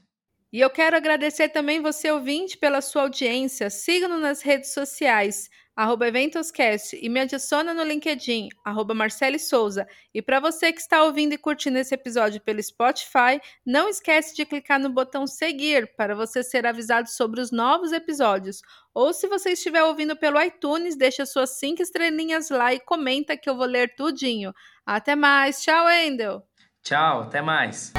E 0.52 0.60
eu 0.60 0.68
quero 0.68 0.96
agradecer 0.96 1.50
também 1.50 1.80
você, 1.80 2.10
ouvinte, 2.10 2.58
pela 2.58 2.80
sua 2.80 3.02
audiência. 3.02 3.70
Siga-nos 3.70 4.20
nas 4.20 4.42
redes 4.42 4.74
sociais 4.74 5.48
arroba 5.76 6.06
Eventoscast 6.06 6.96
e 7.00 7.08
me 7.08 7.20
adiciona 7.20 7.74
no 7.74 7.82
LinkedIn, 7.82 8.48
arroba 8.64 8.94
Marcele 8.94 9.38
Souza. 9.38 9.86
E 10.12 10.22
para 10.22 10.40
você 10.40 10.72
que 10.72 10.80
está 10.80 11.02
ouvindo 11.04 11.32
e 11.32 11.38
curtindo 11.38 11.78
esse 11.78 11.94
episódio 11.94 12.40
pelo 12.40 12.62
Spotify, 12.62 13.40
não 13.64 13.88
esquece 13.88 14.34
de 14.34 14.44
clicar 14.44 14.78
no 14.78 14.90
botão 14.90 15.26
seguir 15.26 15.94
para 15.96 16.14
você 16.14 16.42
ser 16.42 16.66
avisado 16.66 17.08
sobre 17.08 17.40
os 17.40 17.50
novos 17.50 17.92
episódios. 17.92 18.62
Ou 18.92 19.12
se 19.12 19.26
você 19.26 19.50
estiver 19.50 19.82
ouvindo 19.82 20.16
pelo 20.16 20.40
iTunes, 20.40 20.96
deixa 20.96 21.26
suas 21.26 21.58
cinco 21.58 21.82
estrelinhas 21.82 22.50
lá 22.50 22.72
e 22.72 22.80
comenta 22.80 23.36
que 23.36 23.50
eu 23.50 23.56
vou 23.56 23.66
ler 23.66 23.94
tudinho. 23.96 24.52
Até 24.86 25.16
mais, 25.16 25.62
tchau, 25.62 25.90
Endel! 25.90 26.42
Tchau, 26.82 27.22
até 27.22 27.40
mais! 27.40 27.92